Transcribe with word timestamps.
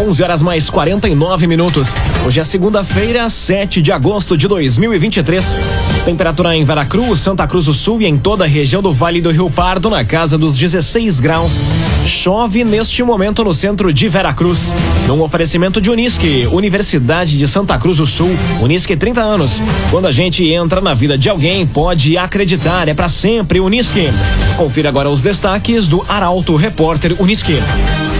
11 0.00 0.22
horas 0.22 0.40
mais 0.40 0.70
49 0.70 1.46
minutos. 1.46 1.94
Hoje 2.24 2.40
é 2.40 2.44
segunda-feira, 2.44 3.28
7 3.28 3.82
de 3.82 3.92
agosto 3.92 4.34
de 4.34 4.48
2023. 4.48 5.58
Temperatura 6.06 6.56
em 6.56 6.64
Veracruz, 6.64 7.20
Santa 7.20 7.46
Cruz 7.46 7.66
do 7.66 7.74
Sul 7.74 8.00
e 8.00 8.06
em 8.06 8.16
toda 8.16 8.44
a 8.44 8.46
região 8.46 8.80
do 8.80 8.90
Vale 8.90 9.20
do 9.20 9.30
Rio 9.30 9.50
Pardo 9.50 9.90
na 9.90 10.02
casa 10.02 10.38
dos 10.38 10.56
16 10.56 11.20
graus. 11.20 11.60
Chove 12.06 12.64
neste 12.64 13.02
momento 13.02 13.44
no 13.44 13.52
centro 13.52 13.92
de 13.92 14.08
Veracruz. 14.08 14.72
Num 15.06 15.20
oferecimento 15.20 15.82
de 15.82 15.90
Unisque, 15.90 16.48
Universidade 16.50 17.36
de 17.36 17.46
Santa 17.46 17.76
Cruz 17.76 17.98
do 17.98 18.06
Sul. 18.06 18.34
Unisque 18.62 18.96
30 18.96 19.20
anos. 19.20 19.60
Quando 19.90 20.06
a 20.06 20.12
gente 20.12 20.42
entra 20.46 20.80
na 20.80 20.94
vida 20.94 21.18
de 21.18 21.28
alguém, 21.28 21.66
pode 21.66 22.16
acreditar, 22.16 22.88
é 22.88 22.94
para 22.94 23.10
sempre 23.10 23.60
Unisque. 23.60 24.08
Confira 24.56 24.88
agora 24.88 25.10
os 25.10 25.20
destaques 25.20 25.86
do 25.86 26.02
Arauto 26.08 26.56
Repórter 26.56 27.14
Unisque. 27.20 27.58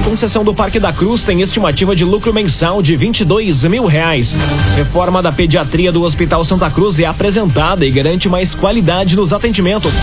Concessão 0.04 0.42
do 0.42 0.54
Parque 0.54 0.80
da 0.80 0.92
Cruz 0.92 1.24
tem 1.24 1.40
estimativa 1.70 1.94
de 1.94 2.04
lucro 2.04 2.34
mensal 2.34 2.82
de 2.82 2.96
22 2.96 3.64
mil 3.64 3.86
reais. 3.86 4.36
Reforma 4.76 5.22
da 5.22 5.30
pediatria 5.30 5.92
do 5.92 6.02
Hospital 6.02 6.44
Santa 6.44 6.68
Cruz 6.68 6.98
é 6.98 7.04
apresentada 7.04 7.86
e 7.86 7.90
garante 7.90 8.28
mais 8.28 8.56
qualidade 8.56 9.14
nos 9.14 9.32
atendimentos. 9.32 9.94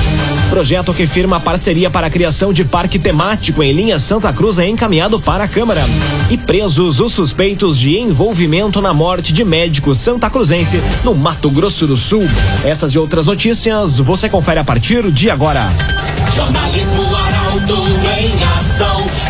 Projeto 0.50 0.94
que 0.94 1.06
firma 1.06 1.42
parceria 1.42 1.90
para 1.90 2.08
a 2.08 2.10
criação 2.10 2.54
de 2.54 2.64
parque 2.64 2.98
temático 2.98 3.62
em 3.62 3.74
linha 3.74 4.00
Santa 4.00 4.32
Cruz 4.32 4.60
é 4.60 4.68
encaminhado 4.68 5.20
para 5.20 5.44
a 5.44 5.48
Câmara. 5.48 5.84
E 6.30 6.38
presos 6.38 7.02
os 7.02 7.12
suspeitos 7.12 7.78
de 7.78 7.98
envolvimento 7.98 8.82
na 8.82 8.94
morte 8.94 9.34
de 9.34 9.44
médico 9.44 9.94
santa 9.94 10.30
cruzense 10.30 10.82
no 11.04 11.14
Mato 11.14 11.50
Grosso 11.50 11.86
do 11.86 11.98
Sul. 11.98 12.24
Essas 12.64 12.92
e 12.92 13.00
outras 13.00 13.26
notícias 13.26 14.00
você 14.00 14.30
confere 14.30 14.62
a 14.62 14.64
partir 14.64 15.12
de 15.12 15.30
agora. 15.30 15.68
Jornalismo 16.34 17.04
ação. 17.04 17.97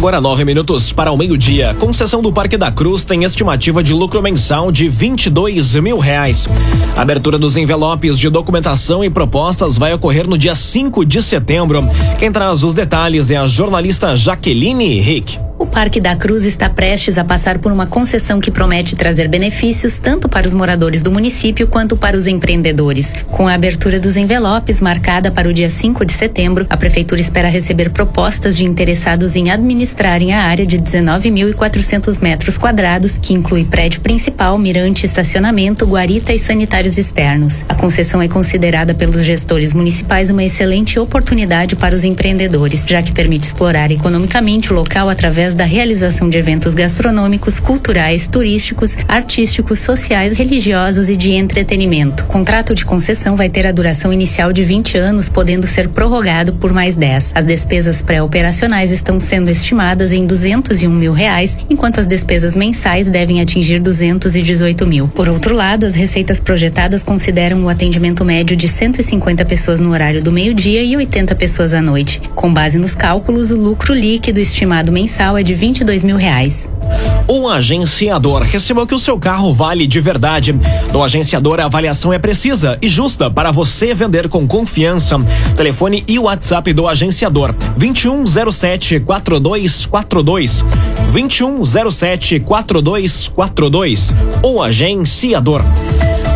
Agora 0.00 0.18
nove 0.18 0.46
minutos 0.46 0.94
para 0.94 1.12
o 1.12 1.16
meio-dia. 1.18 1.74
Concessão 1.74 2.22
do 2.22 2.32
Parque 2.32 2.56
da 2.56 2.72
Cruz 2.72 3.04
tem 3.04 3.22
estimativa 3.22 3.82
de 3.82 3.92
lucro 3.92 4.22
mensal 4.22 4.72
de 4.72 4.88
22 4.88 5.74
mil 5.74 5.98
reais. 5.98 6.48
A 6.96 7.02
abertura 7.02 7.38
dos 7.38 7.58
envelopes 7.58 8.18
de 8.18 8.30
documentação 8.30 9.04
e 9.04 9.10
propostas 9.10 9.76
vai 9.76 9.92
ocorrer 9.92 10.26
no 10.26 10.38
dia 10.38 10.54
5 10.54 11.04
de 11.04 11.20
setembro. 11.20 11.86
Quem 12.18 12.32
traz 12.32 12.64
os 12.64 12.72
detalhes 12.72 13.30
é 13.30 13.36
a 13.36 13.46
jornalista 13.46 14.16
Jaqueline 14.16 14.98
Rick. 15.00 15.49
O 15.60 15.66
Parque 15.66 16.00
da 16.00 16.16
Cruz 16.16 16.46
está 16.46 16.70
prestes 16.70 17.18
a 17.18 17.24
passar 17.24 17.58
por 17.58 17.70
uma 17.70 17.86
concessão 17.86 18.40
que 18.40 18.50
promete 18.50 18.96
trazer 18.96 19.28
benefícios 19.28 19.98
tanto 19.98 20.26
para 20.26 20.46
os 20.46 20.54
moradores 20.54 21.02
do 21.02 21.12
município 21.12 21.66
quanto 21.66 21.98
para 21.98 22.16
os 22.16 22.26
empreendedores. 22.26 23.12
Com 23.28 23.46
a 23.46 23.52
abertura 23.52 24.00
dos 24.00 24.16
envelopes 24.16 24.80
marcada 24.80 25.30
para 25.30 25.46
o 25.46 25.52
dia 25.52 25.68
5 25.68 26.02
de 26.06 26.14
setembro, 26.14 26.66
a 26.70 26.78
prefeitura 26.78 27.20
espera 27.20 27.50
receber 27.50 27.90
propostas 27.90 28.56
de 28.56 28.64
interessados 28.64 29.36
em 29.36 29.50
administrarem 29.50 30.32
a 30.32 30.44
área 30.44 30.64
de 30.64 30.78
19.400 30.78 32.22
metros 32.22 32.56
quadrados, 32.56 33.18
que 33.18 33.34
inclui 33.34 33.66
prédio 33.66 34.00
principal, 34.00 34.56
mirante, 34.56 35.04
estacionamento, 35.04 35.84
guarita 35.84 36.32
e 36.32 36.38
sanitários 36.38 36.96
externos. 36.96 37.66
A 37.68 37.74
concessão 37.74 38.22
é 38.22 38.28
considerada 38.28 38.94
pelos 38.94 39.22
gestores 39.22 39.74
municipais 39.74 40.30
uma 40.30 40.42
excelente 40.42 40.98
oportunidade 40.98 41.76
para 41.76 41.94
os 41.94 42.02
empreendedores, 42.02 42.86
já 42.88 43.02
que 43.02 43.12
permite 43.12 43.44
explorar 43.44 43.90
economicamente 43.90 44.72
o 44.72 44.74
local 44.74 45.10
através 45.10 45.49
da 45.54 45.64
realização 45.64 46.28
de 46.28 46.38
eventos 46.38 46.74
gastronômicos, 46.74 47.60
culturais, 47.60 48.26
turísticos, 48.26 48.96
artísticos, 49.08 49.80
sociais, 49.80 50.36
religiosos 50.36 51.08
e 51.08 51.16
de 51.16 51.32
entretenimento. 51.32 52.24
O 52.24 52.26
contrato 52.26 52.74
de 52.74 52.84
concessão 52.84 53.36
vai 53.36 53.48
ter 53.48 53.66
a 53.66 53.72
duração 53.72 54.12
inicial 54.12 54.52
de 54.52 54.64
20 54.64 54.96
anos, 54.98 55.28
podendo 55.28 55.66
ser 55.66 55.88
prorrogado 55.88 56.54
por 56.54 56.72
mais 56.72 56.96
10. 56.96 57.32
As 57.34 57.44
despesas 57.44 58.02
pré-operacionais 58.02 58.92
estão 58.92 59.18
sendo 59.18 59.50
estimadas 59.50 60.12
em 60.12 60.26
201 60.26 60.90
mil 60.90 61.12
reais, 61.12 61.58
enquanto 61.68 62.00
as 62.00 62.06
despesas 62.06 62.56
mensais 62.56 63.08
devem 63.08 63.40
atingir 63.40 63.80
218 63.80 64.86
mil. 64.86 65.08
Por 65.08 65.28
outro 65.28 65.54
lado, 65.54 65.86
as 65.86 65.94
receitas 65.94 66.40
projetadas 66.40 67.02
consideram 67.02 67.64
o 67.64 67.68
atendimento 67.68 68.24
médio 68.24 68.56
de 68.56 68.68
150 68.68 69.44
pessoas 69.44 69.80
no 69.80 69.90
horário 69.90 70.22
do 70.22 70.32
meio-dia 70.32 70.82
e 70.82 70.96
80 70.96 71.34
pessoas 71.34 71.74
à 71.74 71.80
noite. 71.80 72.20
Com 72.34 72.52
base 72.52 72.78
nos 72.78 72.94
cálculos, 72.94 73.50
o 73.50 73.56
lucro 73.56 73.92
líquido 73.92 74.40
estimado 74.40 74.92
mensal 74.92 75.36
é 75.36 75.39
de 75.42 75.54
22 75.54 76.04
mil 76.04 76.16
reais. 76.16 76.70
O 77.28 77.48
agenciador 77.48 78.42
recebeu 78.42 78.86
que 78.86 78.94
o 78.94 78.98
seu 78.98 79.18
carro 79.18 79.54
vale 79.54 79.86
de 79.86 80.00
verdade. 80.00 80.52
No 80.92 81.02
agenciador, 81.02 81.60
a 81.60 81.66
avaliação 81.66 82.12
é 82.12 82.18
precisa 82.18 82.76
e 82.82 82.88
justa 82.88 83.30
para 83.30 83.52
você 83.52 83.94
vender 83.94 84.28
com 84.28 84.46
confiança. 84.48 85.16
Telefone 85.56 86.02
e 86.08 86.18
WhatsApp 86.18 86.72
do 86.72 86.88
agenciador: 86.88 87.54
2107 87.76 89.00
4242. 89.00 90.64
2107 91.12 92.40
4242. 92.40 94.14
O 94.42 94.60
agenciador. 94.62 95.62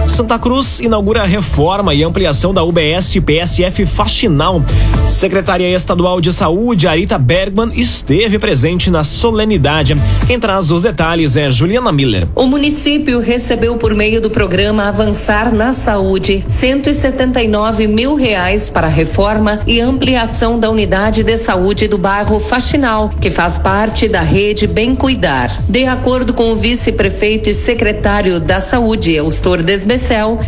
Santa 0.06 0.38
Cruz 0.38 0.81
inaugura 0.81 1.25
reforma 1.25 1.94
e 1.94 2.03
ampliação 2.03 2.53
da 2.53 2.62
UBS 2.62 3.16
PSF 3.25 3.87
Faxinal. 3.87 4.62
Secretaria 5.09 5.69
Estadual 5.75 6.20
de 6.20 6.32
Saúde, 6.32 6.87
Arita 6.87 7.19
Bergman, 7.19 7.70
esteve 7.75 8.38
presente 8.38 8.91
na 8.91 9.03
solenidade. 9.03 9.97
Quem 10.26 10.38
traz 10.38 10.70
os 10.70 10.82
detalhes 10.82 11.37
é 11.37 11.50
Juliana 11.50 11.91
Miller. 11.91 12.28
O 12.34 12.47
município 12.47 13.19
recebeu 13.19 13.76
por 13.76 13.94
meio 13.94 14.20
do 14.20 14.31
programa 14.31 14.84
Avançar 14.84 15.53
na 15.53 15.72
Saúde 15.72 16.44
179 16.48 17.86
mil 17.86 18.15
reais 18.15 18.71
para 18.71 18.88
reforma 18.88 19.60
e 19.66 19.81
ampliação 19.81 20.60
da 20.60 20.71
unidade 20.71 21.25
de 21.25 21.36
saúde 21.36 21.88
do 21.88 21.98
bairro 21.98 22.38
Faxinal, 22.38 23.10
que 23.21 23.31
faz 23.31 23.59
parte 23.59 24.06
da 24.06 24.21
rede 24.21 24.66
Bem 24.66 24.94
Cuidar. 24.94 25.50
De 25.69 25.86
acordo 25.86 26.34
com 26.34 26.53
o 26.53 26.56
vice-prefeito 26.56 27.48
e 27.48 27.54
secretário 27.54 28.38
da 28.38 28.60
Saúde, 28.60 29.12
Eustor 29.12 29.62
Desbe 29.62 29.94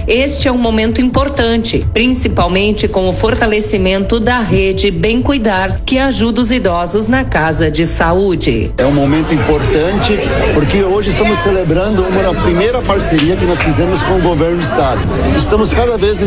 Este 0.09 0.49
é 0.49 0.53
um 0.53 0.59
momento 0.59 1.01
importante, 1.01 1.87
principalmente 1.95 2.89
com 2.89 3.09
o 3.09 3.13
fortalecimento 3.13 4.19
da 4.19 4.41
rede 4.41 4.91
Bem 4.91 5.23
Cuidar, 5.23 5.83
que 5.87 5.99
ajuda 5.99 6.41
os 6.41 6.51
idosos 6.51 7.07
na 7.07 7.25
casa 7.25 7.71
de 7.71 7.87
saúde. 7.87 8.73
É 8.77 8.85
um 8.85 8.93
momento 8.93 9.33
importante 9.33 10.19
porque 10.53 10.83
hoje 10.83 11.11
estamos 11.11 11.39
celebrando 11.39 12.05
uma 12.05 12.43
primeira 12.43 12.83
parceria 12.83 13.37
que 13.37 13.45
nós 13.45 13.61
fizemos 13.63 14.03
com 14.03 14.17
o 14.17 14.21
governo 14.21 14.57
do 14.57 14.63
estado. 14.63 15.01
Estamos 15.37 15.71
cada 15.71 15.97
vez 15.97 16.19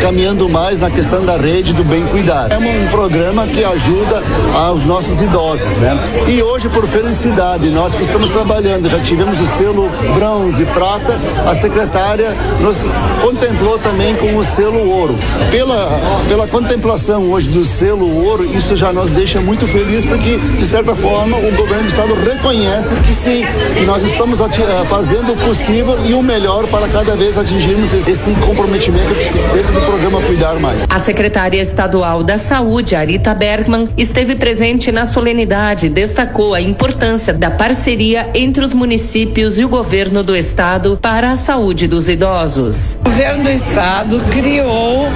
caminhando 0.00 0.48
mais 0.48 0.78
na 0.78 0.88
questão 0.88 1.24
da 1.24 1.36
rede 1.36 1.72
do 1.72 1.82
Bem 1.82 2.06
Cuidar. 2.06 2.52
É 2.52 2.58
um 2.58 2.88
programa 2.90 3.46
que 3.48 3.64
ajuda 3.64 4.22
aos 4.54 4.84
nossos 4.84 5.20
idosos, 5.20 5.76
né? 5.78 5.98
E 6.28 6.40
hoje, 6.42 6.68
por 6.68 6.86
felicidade, 6.86 7.70
nós 7.70 7.96
que 7.96 8.02
estamos 8.02 8.30
trabalhando, 8.30 8.88
já 8.88 9.00
tivemos 9.00 9.40
o 9.40 9.46
selo 9.46 9.90
bronze 10.14 10.64
prata, 10.66 11.18
a 11.44 11.54
secretária 11.54 12.36
nos 12.68 12.84
contemplou 13.22 13.78
também 13.78 14.14
com 14.16 14.36
o 14.36 14.44
selo 14.44 14.90
ouro. 14.90 15.18
Pela, 15.50 16.00
pela 16.28 16.46
contemplação 16.46 17.30
hoje 17.30 17.48
do 17.48 17.64
selo 17.64 18.26
ouro, 18.26 18.44
isso 18.54 18.76
já 18.76 18.92
nos 18.92 19.10
deixa 19.10 19.40
muito 19.40 19.66
feliz 19.66 20.04
porque, 20.04 20.36
de 20.36 20.66
certa 20.66 20.94
forma, 20.94 21.38
o 21.38 21.56
governo 21.56 21.84
do 21.84 21.88
estado 21.88 22.14
reconhece 22.14 22.94
que 22.96 23.14
sim, 23.14 23.42
que 23.74 23.86
nós 23.86 24.02
estamos 24.02 24.38
eh, 24.40 24.84
fazendo 24.84 25.32
o 25.32 25.36
possível 25.38 25.98
e 26.06 26.12
o 26.12 26.22
melhor 26.22 26.66
para 26.66 26.86
cada 26.88 27.16
vez 27.16 27.38
atingirmos 27.38 27.90
esse 28.06 28.30
comprometimento 28.32 29.14
dentro 29.14 29.72
do 29.72 29.80
programa 29.86 30.20
Cuidar 30.20 30.60
Mais. 30.60 30.84
A 30.90 30.98
secretária 30.98 31.62
estadual 31.62 32.22
da 32.22 32.36
Saúde, 32.36 32.94
Arita 32.94 33.34
Bergman, 33.34 33.88
esteve 33.96 34.36
presente 34.36 34.92
na 34.92 35.06
solenidade 35.06 35.86
e 35.86 35.88
destacou 35.88 36.52
a 36.52 36.60
importância 36.60 37.32
da 37.32 37.50
parceria 37.50 38.28
entre 38.34 38.62
os 38.62 38.74
municípios 38.74 39.58
e 39.58 39.64
o 39.64 39.68
governo 39.70 40.22
do 40.22 40.36
estado 40.36 40.98
para 41.00 41.30
a 41.30 41.36
saúde 41.36 41.88
dos 41.88 42.10
idosos 42.10 42.57
O 42.58 43.04
governo 43.04 43.44
do 43.44 43.50
estado 43.50 44.20
criou 44.32 45.06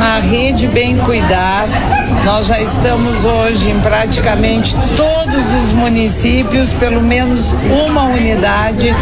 a 0.00 0.20
rede 0.20 0.66
Bem 0.68 0.96
Cuidar. 0.96 1.66
Nós 2.24 2.46
já 2.46 2.58
estamos 2.62 3.26
hoje 3.26 3.70
em 3.70 3.78
praticamente 3.80 4.74
todos 5.38 5.54
os 5.54 5.70
municípios 5.72 6.72
pelo 6.72 7.00
menos 7.00 7.54
uma 7.88 8.06
unidade 8.06 8.92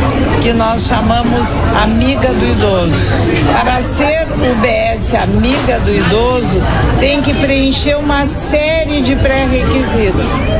que 0.43 0.53
nós 0.53 0.87
chamamos 0.87 1.49
Amiga 1.83 2.29
do 2.29 2.51
Idoso. 2.51 3.11
Para 3.53 3.81
ser 3.83 4.27
UBS 4.35 5.15
Amiga 5.15 5.81
do 5.81 5.91
Idoso, 5.91 6.59
tem 7.01 7.23
que 7.23 7.33
preencher 7.33 7.97
uma 7.97 8.27
série 8.27 9.01
de 9.01 9.17
pré-requisitos. 9.17 10.51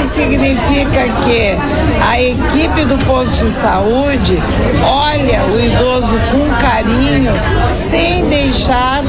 Isso 0.00 0.14
significa 0.14 1.06
que 1.22 1.54
a 2.02 2.22
equipe 2.22 2.84
do 2.86 2.96
posto 3.04 3.44
de 3.44 3.50
saúde 3.50 4.38
olha 4.86 5.44
o 5.44 5.60
idoso 5.60 6.14
com 6.30 6.48
carinho, 6.60 7.32
sem 7.68 8.24
deixar 8.26 8.99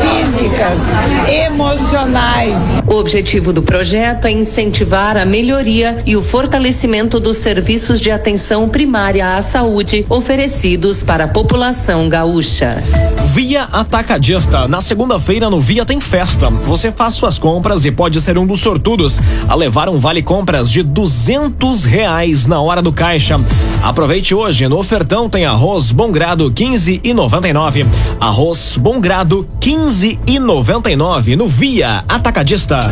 físicas, 0.00 0.80
emocionais. 1.28 2.66
O 2.86 2.94
objetivo 2.94 3.52
do 3.52 3.62
projeto 3.62 4.26
é 4.26 4.30
incentivar 4.30 5.16
a 5.16 5.24
melhoria 5.24 5.98
e 6.06 6.16
o 6.16 6.22
fortalecimento 6.22 7.20
dos 7.20 7.36
serviços 7.36 8.00
de 8.00 8.10
atenção 8.10 8.68
primária 8.68 9.36
à 9.36 9.42
saúde 9.42 10.06
oferecidos 10.08 11.02
para 11.02 11.24
a 11.24 11.28
população 11.28 12.08
gaúcha. 12.08 12.82
Via 13.26 13.64
Atacadista. 13.64 14.68
Na 14.68 14.80
segunda-feira 14.80 15.48
no 15.48 15.60
Via 15.60 15.86
tem 15.86 16.00
festa. 16.00 16.50
Você 16.50 16.92
faz 16.92 17.14
suas 17.14 17.38
compras 17.38 17.84
e 17.84 17.90
pode 17.90 18.20
ser 18.20 18.36
um 18.36 18.46
dos 18.46 18.60
sortudos 18.60 19.20
a 19.48 19.54
levar 19.54 19.88
um 19.88 19.96
vale 19.96 20.22
compras 20.22 20.70
de 20.70 20.82
duzentos 20.82 21.84
reais 21.84 22.46
na 22.46 22.60
hora 22.60 22.82
do 22.82 22.92
caixa. 22.92 23.40
Aproveite 23.82 24.34
hoje 24.34 24.68
no 24.68 24.78
ofertão 24.78 25.30
tem 25.30 25.44
arroz 25.44 25.92
Bom 25.92 26.12
Grado 26.12 26.50
15 26.50 27.00
e 27.02 27.14
99. 27.14 27.86
Arroz 28.22 28.76
Bom 28.76 29.00
Grado 29.00 29.48
15 29.58 30.20
e 30.24 30.38
99 30.38 31.34
no 31.34 31.48
Via 31.48 32.04
Atacadista. 32.08 32.88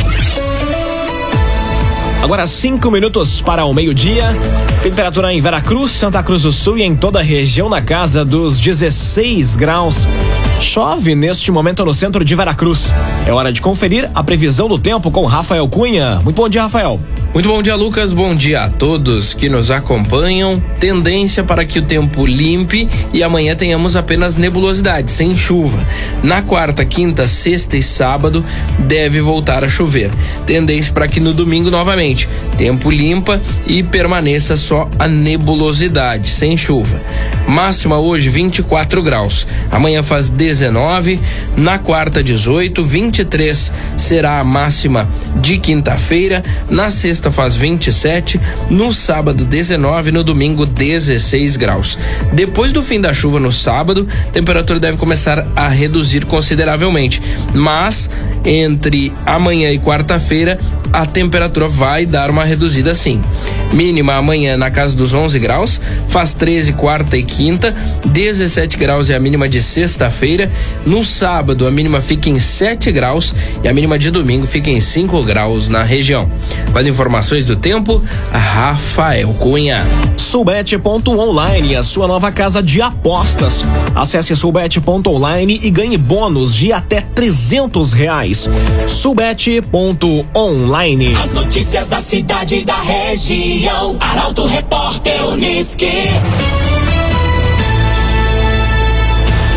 Agora 2.21 2.49
cinco 2.49 2.91
minutos 2.91 3.41
para 3.41 3.65
o 3.65 3.73
meio-dia. 3.73 4.37
Temperatura 4.83 5.33
em 5.33 5.41
Veracruz, 5.41 5.93
Santa 5.93 6.21
Cruz 6.21 6.43
do 6.43 6.51
Sul 6.51 6.79
e 6.79 6.83
em 6.83 6.97
toda 6.97 7.21
a 7.21 7.23
região 7.23 7.69
na 7.69 7.81
casa 7.81 8.25
dos 8.25 8.59
16 8.59 9.55
graus. 9.55 10.05
Chove 10.59 11.15
neste 11.15 11.53
momento 11.53 11.85
no 11.85 11.95
centro 11.95 12.25
de 12.25 12.35
Veracruz. 12.35 12.93
É 13.25 13.33
hora 13.33 13.53
de 13.53 13.63
conferir 13.63 14.11
a 14.13 14.25
previsão 14.25 14.67
do 14.67 14.81
tempo 14.81 15.13
com 15.13 15.25
Rafael 15.27 15.69
Cunha. 15.69 16.17
Muito 16.25 16.35
bom 16.35 16.49
dia, 16.49 16.63
Rafael. 16.63 17.01
Muito 17.33 17.49
bom 17.49 17.63
dia, 17.63 17.77
Lucas. 17.77 18.13
Bom 18.13 18.35
dia 18.35 18.65
a 18.65 18.69
todos 18.69 19.35
que 19.35 19.49
nos 19.49 19.71
acompanham. 19.71 20.61
Tendência 20.81 21.45
para 21.45 21.65
que 21.65 21.79
o 21.79 21.83
tempo 21.83 22.27
limpe 22.27 22.89
e 23.13 23.23
amanhã 23.23 23.55
tenhamos 23.55 23.95
apenas 23.95 24.37
nebulosidade, 24.37 25.13
sem 25.13 25.37
chuva. 25.37 25.79
Na 26.25 26.43
quarta, 26.43 26.85
quinta, 26.85 27.29
sexta 27.29 27.77
e 27.77 27.83
sábado 27.85 28.45
deve 28.81 29.21
voltar 29.21 29.63
a 29.63 29.69
chover. 29.69 30.11
Tendência 30.45 30.93
para 30.93 31.07
que 31.07 31.21
no 31.21 31.33
domingo 31.33 31.71
novamente 31.71 32.29
tempo 32.59 32.91
limpa 32.91 33.41
e 33.65 33.81
permaneça 33.81 34.57
só 34.57 34.91
a 34.99 35.07
nebulosidade, 35.07 36.29
sem 36.29 36.57
chuva. 36.57 37.01
Máxima 37.47 37.99
hoje 37.99 38.29
24 38.29 39.03
graus. 39.05 39.47
Amanhã 39.71 40.03
faz 40.03 40.29
19, 40.29 41.21
na 41.57 41.79
quarta 41.79 42.25
18, 42.25 42.85
23 42.85 43.73
será 43.97 44.41
a 44.41 44.45
máxima 44.45 45.09
de 45.41 45.59
quinta-feira, 45.59 46.43
na 46.69 46.91
sexta 46.91 47.20
sexta 47.21 47.31
faz 47.31 47.55
27, 47.55 48.41
no 48.71 48.95
sábado 48.95 49.45
19, 49.45 50.11
no 50.11 50.25
domingo 50.25 50.65
16 50.65 51.59
graus. 51.59 51.99
Depois 52.33 52.73
do 52.73 52.83
fim 52.83 52.99
da 52.99 53.13
chuva 53.13 53.39
no 53.39 53.53
sábado, 53.53 54.09
a 54.29 54.31
temperatura 54.31 54.81
deve 54.81 54.97
começar 54.97 55.47
a 55.55 55.69
reduzir 55.69 56.25
consideravelmente, 56.25 57.21
mas 57.53 58.09
entre 58.43 59.13
amanhã 59.27 59.71
e 59.71 59.79
quarta-feira 59.79 60.59
a 60.93 61.05
temperatura 61.05 61.69
vai 61.69 62.07
dar 62.07 62.31
uma 62.31 62.45
reduzida 62.45 62.95
sim. 62.95 63.23
Mínima 63.73 64.15
amanhã 64.15 64.57
na 64.57 64.71
casa 64.71 64.97
dos 64.97 65.15
11 65.15 65.39
graus, 65.39 65.81
faz 66.09 66.35
13 66.35 66.73
quarta 66.73 67.17
e 67.17 67.23
quinta, 67.23 67.75
17 68.05 68.77
graus 68.77 69.11
é 69.11 69.15
a 69.15 69.21
mínima 69.21 69.49
de 69.49 69.63
sexta-feira. 69.63 70.51
No 70.85 71.05
sábado 71.05 71.65
a 71.67 71.71
mínima 71.71 72.01
fica 72.01 72.29
em 72.29 72.41
7 72.41 72.91
graus 72.91 73.33
e 73.63 73.69
a 73.69 73.73
mínima 73.73 73.97
de 73.99 74.11
domingo 74.11 74.47
fica 74.47 74.71
em 74.71 74.81
5 74.81 75.23
graus 75.23 75.69
na 75.69 75.85
região. 75.85 76.29
Mais 76.73 76.87
informações 76.87 77.45
do 77.45 77.55
tempo, 77.55 78.03
Rafael 78.33 79.29
Cunha. 79.35 79.87
Subete.online, 80.17 81.77
a 81.77 81.83
sua 81.83 82.09
nova 82.09 82.33
casa 82.33 82.63
de 82.63 82.83
apostas. 82.83 83.65
Acesse 83.95 84.35
subete.online 84.35 85.61
e 85.63 85.71
ganhe 85.71 85.97
bônus 85.97 86.55
de 86.55 86.73
até 86.73 87.01
300 87.01 87.93
reais. 87.93 88.49
Subete.online. 88.87 91.15
As 91.15 91.33
notícias 91.33 91.89
da 91.89 92.01
cidade 92.01 92.57
e 92.57 92.65
da 92.65 92.81
região. 92.81 93.60
Arauto 93.69 94.47
Repórter 94.47 95.23
Uniski. 95.27 96.60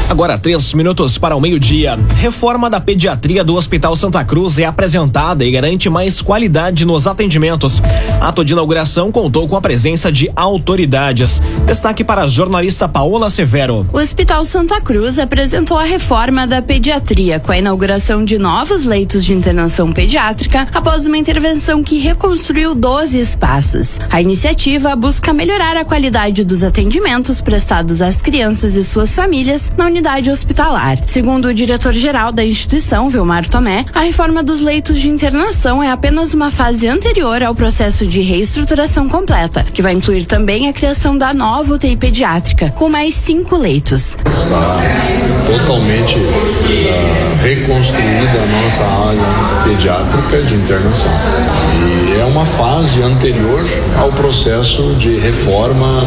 Agora, 0.10 0.38
três 0.38 0.74
minutos 0.74 1.18
para 1.18 1.36
o 1.36 1.42
meio-dia. 1.42 1.98
Reforma 2.18 2.70
da 2.70 2.80
pediatria 2.80 3.44
do 3.44 3.56
Hospital 3.56 3.96
Santa 3.96 4.24
Cruz 4.24 4.60
é 4.60 4.66
apresentada 4.66 5.46
e 5.46 5.52
garante 5.52 5.90
mais 5.90 6.22
qualidade 6.22 6.86
nos 6.86 7.08
atendimentos. 7.08 7.82
Ato 8.20 8.44
de 8.44 8.54
inauguração 8.54 9.12
contou 9.12 9.48
com 9.48 9.56
a 9.56 9.62
presença 9.62 10.12
de 10.12 10.30
autoridades. 10.36 11.42
Destaque 11.66 12.04
para 12.04 12.24
a 12.24 12.28
jornalista 12.28 12.88
Paola 12.88 13.30
Severo. 13.30 13.88
O 13.94 13.98
Hospital 13.98 14.44
Santa 14.46 14.80
Cruz 14.82 15.18
apresentou 15.18 15.78
a 15.78 15.84
reforma 15.84 16.46
da 16.46 16.62
pediatria 16.62 17.40
com 17.40 17.52
a 17.52 17.58
inauguração 17.58 18.24
de 18.24 18.38
novos 18.38 18.84
leitos 18.84 19.24
de 19.24 19.34
internação 19.34 19.92
pediátrica 19.92 20.68
após 20.74 21.06
uma 21.06 21.18
intervenção 21.18 21.82
que 21.82 21.98
reconstruiu 21.98 22.76
12 22.76 23.20
espaços. 23.20 24.00
A 24.12 24.22
iniciativa 24.22 24.96
busca 24.96 25.34
melhorar 25.34 25.78
a 25.78 25.86
qualidade 25.86 26.44
dos 26.44 26.64
atendimentos 26.64 27.42
prestados 27.42 28.02
às 28.02 28.22
crianças 28.22 28.76
e 28.76 28.84
suas 28.84 29.16
famílias 29.16 29.72
na 29.78 29.93
unidade 29.94 30.32
hospitalar. 30.32 30.98
Segundo 31.06 31.50
o 31.50 31.54
diretor-geral 31.54 32.32
da 32.32 32.44
instituição, 32.44 33.10
Vilmar 33.10 33.48
Tomé, 33.48 33.86
a 33.94 34.00
reforma 34.00 34.42
dos 34.42 34.60
leitos 34.60 35.00
de 35.00 35.08
internação 35.08 35.84
é 35.84 35.92
apenas 35.92 36.34
uma 36.34 36.50
fase 36.50 36.88
anterior 36.88 37.44
ao 37.44 37.54
processo 37.54 38.08
de 38.08 38.20
reestruturação 38.20 39.08
completa, 39.08 39.64
que 39.72 39.84
vai 39.84 39.94
incluir 39.94 40.26
também 40.26 40.68
a 40.68 40.74
criação 40.74 41.16
da 41.16 41.32
nova 41.32 41.76
UTI 41.76 41.96
pediátrica, 41.96 42.72
com 42.72 42.90
mais 42.90 43.14
cinco 43.14 43.56
leitos. 43.56 44.18
Está 44.26 44.82
totalmente 45.46 46.18
uh, 46.18 47.44
reconstruída 47.44 48.42
a 48.42 48.62
nossa 48.64 48.84
área 48.84 49.64
pediátrica 49.64 50.42
de 50.42 50.56
internação. 50.56 51.12
E 52.16 52.20
é 52.20 52.26
uma 52.26 52.46
fase 52.46 53.00
anterior 53.04 53.64
ao 54.00 54.12
processo 54.14 54.96
de 54.96 55.20
reforma 55.20 56.04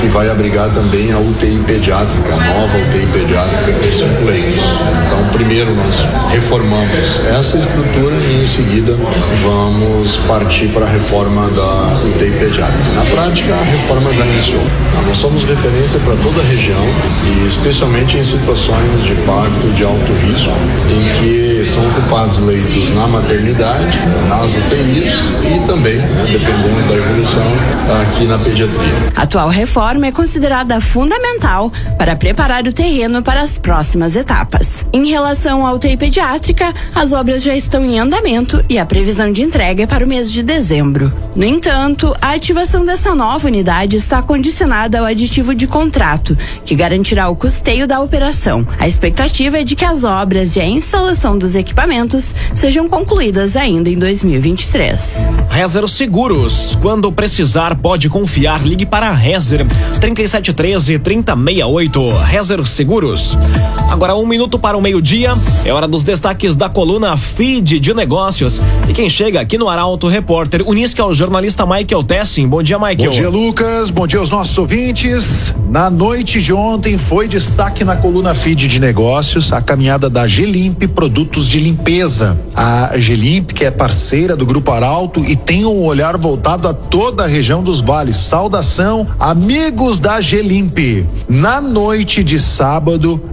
que 0.00 0.08
vai 0.08 0.28
abrigar 0.28 0.70
também 0.70 1.12
a 1.12 1.18
UTI 1.18 1.62
pediátrica, 1.64 2.34
a 2.34 2.54
nova 2.54 2.76
UTI 2.76 3.06
pediátrica 3.06 3.19
pediátrica 3.20 3.92
cinco 3.92 4.24
leitos. 4.24 4.64
Então, 5.06 5.28
primeiro 5.32 5.74
nós 5.74 5.96
reformamos 6.30 7.20
essa 7.38 7.58
estrutura 7.58 8.14
e 8.16 8.42
em 8.42 8.46
seguida 8.46 8.96
vamos 9.42 10.16
partir 10.28 10.68
para 10.68 10.86
a 10.86 10.88
reforma 10.88 11.48
da 11.48 12.00
UTI 12.02 12.30
pediátrica. 12.38 12.90
Na 12.94 13.04
prática, 13.04 13.54
a 13.54 13.62
reforma 13.62 14.12
já 14.14 14.24
iniciou. 14.24 14.64
Nós 15.06 15.16
somos 15.18 15.44
referência 15.44 16.00
para 16.00 16.16
toda 16.16 16.40
a 16.40 16.44
região 16.44 16.84
e 17.26 17.46
especialmente 17.46 18.16
em 18.16 18.24
situações 18.24 19.04
de 19.04 19.14
parto 19.26 19.68
de 19.74 19.84
alto 19.84 20.12
risco, 20.24 20.52
em 20.90 21.20
que 21.20 21.64
são 21.66 21.86
ocupados 21.88 22.38
leitos 22.38 22.90
na 22.90 23.06
maternidade, 23.08 23.98
nas 24.28 24.54
UTIs 24.54 25.24
e 25.44 25.66
também, 25.66 25.96
né, 25.96 26.26
dependendo 26.30 26.88
da 26.88 26.96
evolução, 26.96 27.44
aqui 28.02 28.24
na 28.26 28.38
pediatria. 28.38 29.12
A 29.16 29.22
atual 29.22 29.48
reforma 29.48 30.06
é 30.06 30.12
considerada 30.12 30.80
fundamental 30.80 31.70
para 31.98 32.16
preparar 32.16 32.66
o 32.66 32.72
terreno 32.72 33.09
para 33.18 33.42
as 33.42 33.58
próximas 33.58 34.14
etapas. 34.14 34.86
Em 34.92 35.10
relação 35.10 35.66
à 35.66 35.72
UTI 35.72 35.96
pediátrica, 35.96 36.72
as 36.94 37.12
obras 37.12 37.42
já 37.42 37.56
estão 37.56 37.84
em 37.84 37.98
andamento 37.98 38.64
e 38.68 38.78
a 38.78 38.86
previsão 38.86 39.32
de 39.32 39.42
entrega 39.42 39.82
é 39.82 39.86
para 39.86 40.04
o 40.04 40.08
mês 40.08 40.30
de 40.30 40.44
dezembro. 40.44 41.12
No 41.34 41.44
entanto, 41.44 42.14
a 42.20 42.34
ativação 42.34 42.84
dessa 42.84 43.14
nova 43.14 43.48
unidade 43.48 43.96
está 43.96 44.22
condicionada 44.22 45.00
ao 45.00 45.04
aditivo 45.04 45.54
de 45.54 45.66
contrato, 45.66 46.38
que 46.64 46.76
garantirá 46.76 47.28
o 47.28 47.34
custeio 47.34 47.86
da 47.86 48.00
operação. 48.00 48.66
A 48.78 48.86
expectativa 48.86 49.58
é 49.58 49.64
de 49.64 49.74
que 49.74 49.84
as 49.84 50.04
obras 50.04 50.54
e 50.54 50.60
a 50.60 50.66
instalação 50.66 51.36
dos 51.36 51.56
equipamentos 51.56 52.32
sejam 52.54 52.88
concluídas 52.88 53.56
ainda 53.56 53.90
em 53.90 53.98
2023. 53.98 55.26
Rezer 55.48 55.88
Seguros. 55.88 56.78
Quando 56.80 57.10
precisar, 57.10 57.74
pode 57.74 58.08
confiar. 58.08 58.62
Ligue 58.62 58.86
para 58.86 59.08
a 59.08 59.12
Rezer 59.12 59.66
3713 60.00 60.98
3068. 60.98 62.18
Rezer 62.18 62.66
Seguros. 62.66 62.99
Agora, 63.90 64.14
um 64.14 64.26
minuto 64.26 64.58
para 64.58 64.76
o 64.76 64.80
meio-dia. 64.80 65.34
É 65.64 65.72
hora 65.72 65.88
dos 65.88 66.04
destaques 66.04 66.54
da 66.54 66.68
coluna 66.68 67.16
Feed 67.16 67.80
de 67.80 67.94
Negócios. 67.94 68.60
E 68.88 68.92
quem 68.92 69.08
chega 69.08 69.40
aqui 69.40 69.56
no 69.56 69.68
Arauto 69.68 70.06
Repórter 70.06 70.62
Unisca 70.68 71.02
é 71.02 71.04
o 71.04 71.14
jornalista 71.14 71.64
Michael 71.64 72.04
Tessin. 72.04 72.46
Bom 72.46 72.62
dia, 72.62 72.78
Michael. 72.78 73.10
Bom 73.10 73.10
dia, 73.10 73.28
Lucas. 73.28 73.90
Bom 73.90 74.06
dia 74.06 74.18
aos 74.18 74.30
nossos 74.30 74.56
ouvintes. 74.58 75.54
Na 75.68 75.88
noite 75.88 76.40
de 76.40 76.52
ontem 76.52 76.98
foi 76.98 77.26
destaque 77.26 77.84
na 77.84 77.96
coluna 77.96 78.34
Feed 78.34 78.68
de 78.68 78.80
Negócios 78.80 79.52
a 79.52 79.60
caminhada 79.60 80.10
da 80.10 80.28
Gelimp 80.28 80.82
Produtos 80.94 81.48
de 81.48 81.58
Limpeza. 81.58 82.38
A 82.54 82.98
Gelimp, 82.98 83.52
que 83.52 83.64
é 83.64 83.70
parceira 83.70 84.36
do 84.36 84.44
Grupo 84.44 84.70
Arauto 84.72 85.24
e 85.24 85.34
tem 85.34 85.64
um 85.64 85.82
olhar 85.84 86.16
voltado 86.16 86.68
a 86.68 86.74
toda 86.74 87.24
a 87.24 87.26
região 87.26 87.62
dos 87.62 87.80
vales. 87.80 88.16
Saudação, 88.16 89.06
amigo 89.18 89.70
Amigos 89.70 90.00
da 90.00 90.20
Gelimp, 90.20 91.06
na 91.28 91.60
noite 91.60 92.24
de 92.24 92.38
sábado, 92.38 92.89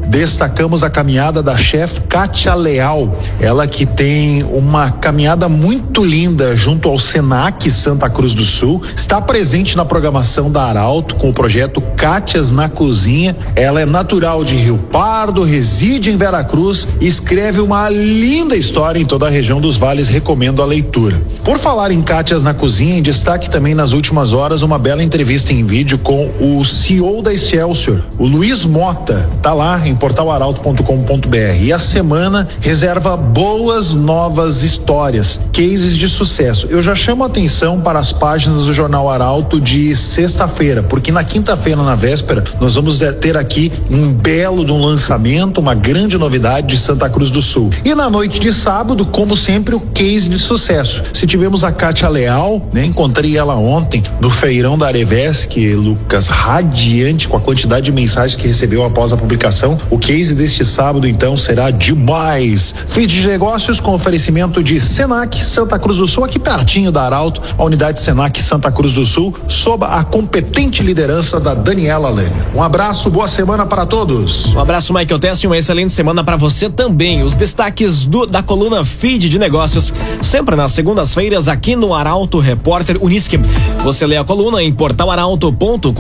destacamos 0.08 0.84
a 0.84 0.90
caminhada 0.90 1.42
da 1.44 1.58
chefe 1.58 2.02
Kátia 2.02 2.54
Leal. 2.54 3.18
Ela 3.40 3.68
que 3.68 3.86
tem 3.86 4.44
uma 4.44 4.92
caminhada 4.92 5.50
muito 5.50 6.04
linda 6.04 6.56
junto 6.56 6.90
ao 6.90 7.00
Senac 7.00 7.70
Santa 7.70 8.10
Cruz 8.10 8.34
do 8.34 8.44
Sul. 8.44 8.82
Está 8.96 9.22
presente 9.22 9.78
na 9.78 9.86
programação 9.86 10.52
da 10.52 10.64
Arauto 10.64 11.16
com 11.16 11.30
o 11.30 11.34
projeto 11.34 11.82
Cátias 11.96 12.52
na 12.52 12.70
Cozinha. 12.70 13.36
Ela 13.56 13.82
é 13.82 13.86
natural 13.86 14.44
de 14.44 14.56
Rio 14.56 14.78
Pardo, 14.92 15.44
reside 15.44 16.12
em 16.12 16.18
Veracruz 16.18 16.88
e 17.00 17.08
escreve 17.08 17.62
uma 17.62 17.90
linda 17.90 18.56
história 18.56 19.00
em 19.00 19.06
toda 19.06 19.28
a 19.28 19.30
região 19.30 19.62
dos 19.62 19.78
vales. 19.78 20.08
Recomendo 20.08 20.62
a 20.62 20.66
leitura. 20.66 21.22
Por 21.44 21.60
falar 21.60 21.92
em 21.92 22.02
Cátias 22.02 22.44
na 22.44 22.54
Cozinha, 22.54 22.98
em 22.98 23.02
destaque 23.02 23.50
também 23.50 23.74
nas 23.74 23.92
últimas 23.92 24.34
horas 24.34 24.62
uma 24.62 24.78
bela 24.78 25.04
entrevista 25.04 25.54
em 25.54 25.64
vídeo 25.64 25.98
com 25.98 26.30
o 26.40 26.64
CEO 26.66 27.22
da 27.22 27.34
Excelsior, 27.34 28.02
o 28.18 28.26
Luiz 28.26 28.66
Mota. 28.66 29.30
Tá 29.48 29.54
lá 29.54 29.88
em 29.88 29.96
portalaralto.com.br. 29.96 31.62
E 31.62 31.72
a 31.72 31.80
semana 31.80 32.46
reserva 32.60 33.16
boas 33.16 33.96
novas 33.96 34.62
histórias, 34.62 35.40
cases 35.54 35.96
de 35.96 36.10
sucesso. 36.10 36.68
Eu 36.70 36.82
já 36.82 36.94
chamo 36.94 37.24
a 37.24 37.28
atenção 37.28 37.80
para 37.80 37.98
as 37.98 38.12
páginas 38.12 38.66
do 38.66 38.74
Jornal 38.74 39.10
Arauto 39.10 39.62
de 39.62 39.96
sexta-feira, 39.96 40.84
porque 40.84 41.14
na 41.14 41.24
quinta-feira, 41.24 41.82
na 41.82 41.96
véspera, 41.96 42.44
nós 42.60 42.76
vamos 42.76 43.02
eh, 43.02 43.14
ter 43.14 43.38
aqui 43.38 43.72
um 43.90 44.12
belo 44.12 44.66
de 44.66 44.74
um 44.74 44.82
lançamento, 44.82 45.62
uma 45.62 45.74
grande 45.74 46.18
novidade 46.18 46.68
de 46.68 46.78
Santa 46.78 47.10
Cruz 47.10 47.30
do 47.30 47.42
Sul. 47.42 47.70
E 47.86 47.96
na 47.96 48.10
noite 48.10 48.42
de 48.42 48.52
sábado, 48.52 49.06
como 49.06 49.38
sempre, 49.38 49.74
o 49.74 49.80
case 49.80 50.28
de 50.28 50.40
sucesso. 50.40 51.04
Se 51.14 51.26
tivemos 51.26 51.64
a 51.64 51.72
Kátia 51.72 52.10
Leal, 52.10 52.68
né? 52.74 52.84
Encontrei 52.86 53.38
ela 53.38 53.56
ontem 53.56 54.04
no 54.20 54.30
feirão 54.30 54.78
da 54.78 54.88
Arevesc, 54.88 55.74
Lucas, 55.74 56.28
radiante 56.28 57.30
com 57.30 57.38
a 57.38 57.40
quantidade 57.40 57.86
de 57.86 57.94
mensagens 57.94 58.36
que 58.36 58.46
recebeu 58.46 58.84
após 58.84 59.14
a 59.14 59.16
publicação. 59.38 59.78
O 59.92 60.00
case 60.00 60.34
deste 60.34 60.66
sábado, 60.66 61.08
então, 61.08 61.38
será 61.38 61.70
demais. 61.70 62.74
Feed 62.88 63.22
de 63.22 63.28
negócios 63.28 63.80
com 63.80 63.94
oferecimento 63.94 64.64
de 64.64 64.80
Senac 64.80 65.44
Santa 65.44 65.78
Cruz 65.78 65.98
do 65.98 66.08
Sul, 66.08 66.24
aqui 66.24 66.40
pertinho 66.40 66.92
da 66.92 67.04
Arauto, 67.04 67.42
a 67.58 67.64
unidade 67.64 68.00
Senac 68.00 68.42
Santa 68.42 68.72
Cruz 68.72 68.94
do 68.94 69.06
Sul, 69.06 69.36
sob 69.48 69.86
a 69.86 70.04
competente 70.04 70.82
liderança 70.82 71.40
da 71.40 71.54
Daniela 71.54 72.10
Lê. 72.10 72.26
Um 72.56 72.62
abraço, 72.62 73.10
boa 73.12 73.28
semana 73.28 73.66
para 73.66 73.86
todos. 73.86 74.56
Um 74.56 74.60
abraço, 74.60 74.94
Michael 74.94 75.20
Tess, 75.20 75.44
e 75.44 75.48
uma 75.48 75.58
excelente 75.58 75.94
semana 75.94 76.24
para 76.24 76.36
você 76.36 76.70
também. 76.70 77.22
Os 77.22 77.36
destaques 77.36 78.06
do, 78.06 78.26
da 78.26 78.42
coluna 78.42 78.84
Feed 78.84 79.30
de 79.30 79.38
Negócios, 79.38 79.94
sempre 80.22 80.56
nas 80.56 80.72
segundas-feiras 80.72 81.48
aqui 81.48 81.76
no 81.76 81.94
Arauto 81.94 82.40
Repórter 82.40 82.98
Unisque. 83.02 83.40
Você 83.84 84.08
lê 84.08 84.18
a 84.18 84.24
coluna 84.24 84.64
em 84.64 84.74
portalaralto.com.br, 84.74 85.92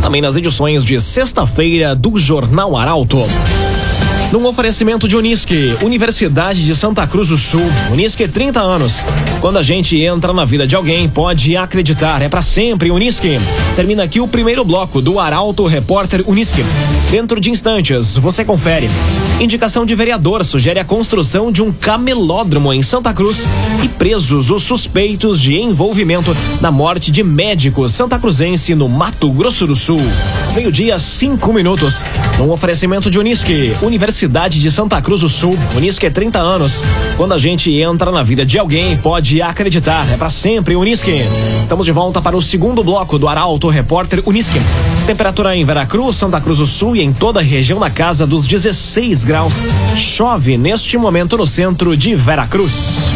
também 0.00 0.22
nas 0.22 0.36
edições 0.36 0.84
de 0.84 1.00
sexta-feira 1.00 1.94
do 1.94 2.16
Jornal 2.16 2.37
Arauto. 2.76 3.18
Num 4.30 4.46
oferecimento 4.46 5.08
de 5.08 5.16
Unisque, 5.16 5.74
Universidade 5.82 6.64
de 6.64 6.76
Santa 6.76 7.06
Cruz 7.06 7.28
do 7.28 7.36
Sul. 7.38 7.64
Unisque 7.90 8.28
30 8.28 8.60
anos. 8.60 9.04
Quando 9.40 9.58
a 9.58 9.62
gente 9.62 9.98
entra 9.98 10.32
na 10.32 10.44
vida 10.44 10.66
de 10.66 10.76
alguém, 10.76 11.08
pode 11.08 11.56
acreditar, 11.56 12.20
é 12.22 12.28
para 12.28 12.42
sempre 12.42 12.90
Unisque. 12.90 13.40
Termina 13.74 14.02
aqui 14.02 14.20
o 14.20 14.28
primeiro 14.28 14.64
bloco 14.64 15.00
do 15.00 15.18
Arauto 15.18 15.66
Repórter 15.66 16.22
Unisque. 16.26 16.64
Dentro 17.10 17.40
de 17.40 17.50
instantes, 17.50 18.16
você 18.16 18.44
confere. 18.44 18.88
Indicação 19.40 19.86
de 19.86 19.94
vereador 19.94 20.44
sugere 20.44 20.80
a 20.80 20.84
construção 20.84 21.52
de 21.52 21.62
um 21.62 21.72
camelódromo 21.72 22.72
em 22.72 22.82
Santa 22.82 23.14
Cruz 23.14 23.46
e 23.84 23.88
presos 23.88 24.50
os 24.50 24.64
suspeitos 24.64 25.40
de 25.40 25.56
envolvimento 25.56 26.36
na 26.60 26.72
morte 26.72 27.12
de 27.12 27.22
médico 27.22 27.88
santa 27.88 28.18
cruzense 28.18 28.74
no 28.74 28.88
Mato 28.88 29.30
Grosso 29.30 29.64
do 29.64 29.76
Sul. 29.76 30.00
Meio-dia, 30.56 30.98
cinco 30.98 31.52
minutos. 31.52 32.02
Um 32.40 32.50
oferecimento 32.50 33.12
de 33.12 33.18
Unisque, 33.18 33.76
Universidade 33.80 34.58
de 34.58 34.72
Santa 34.72 35.00
Cruz 35.00 35.20
do 35.20 35.28
Sul. 35.28 35.56
Unisque 35.76 36.10
30 36.10 36.40
anos. 36.40 36.82
Quando 37.16 37.32
a 37.32 37.38
gente 37.38 37.70
entra 37.72 38.10
na 38.10 38.24
vida 38.24 38.44
de 38.44 38.58
alguém, 38.58 38.96
pode 38.96 39.40
acreditar, 39.40 40.04
é 40.12 40.16
para 40.16 40.30
sempre 40.30 40.74
Unisque. 40.74 41.22
Estamos 41.62 41.86
de 41.86 41.92
volta 41.92 42.20
para 42.20 42.36
o 42.36 42.42
segundo 42.42 42.82
bloco 42.82 43.18
do 43.20 43.28
Arauto 43.28 43.68
Repórter 43.68 44.20
Unisque. 44.26 44.60
Temperatura 45.06 45.56
em 45.56 45.64
Veracruz, 45.64 46.16
Santa 46.16 46.40
Cruz 46.40 46.58
do 46.58 46.66
Sul 46.66 46.96
e 46.96 47.02
em 47.02 47.12
toda 47.12 47.38
a 47.38 47.42
região 47.42 47.78
na 47.78 47.88
casa 47.88 48.26
dos 48.26 48.46
16 48.46 49.27
graus. 49.28 49.62
Chove 49.94 50.56
neste 50.56 50.96
momento 50.96 51.36
no 51.36 51.46
centro 51.46 51.94
de 51.94 52.14
Veracruz. 52.14 53.12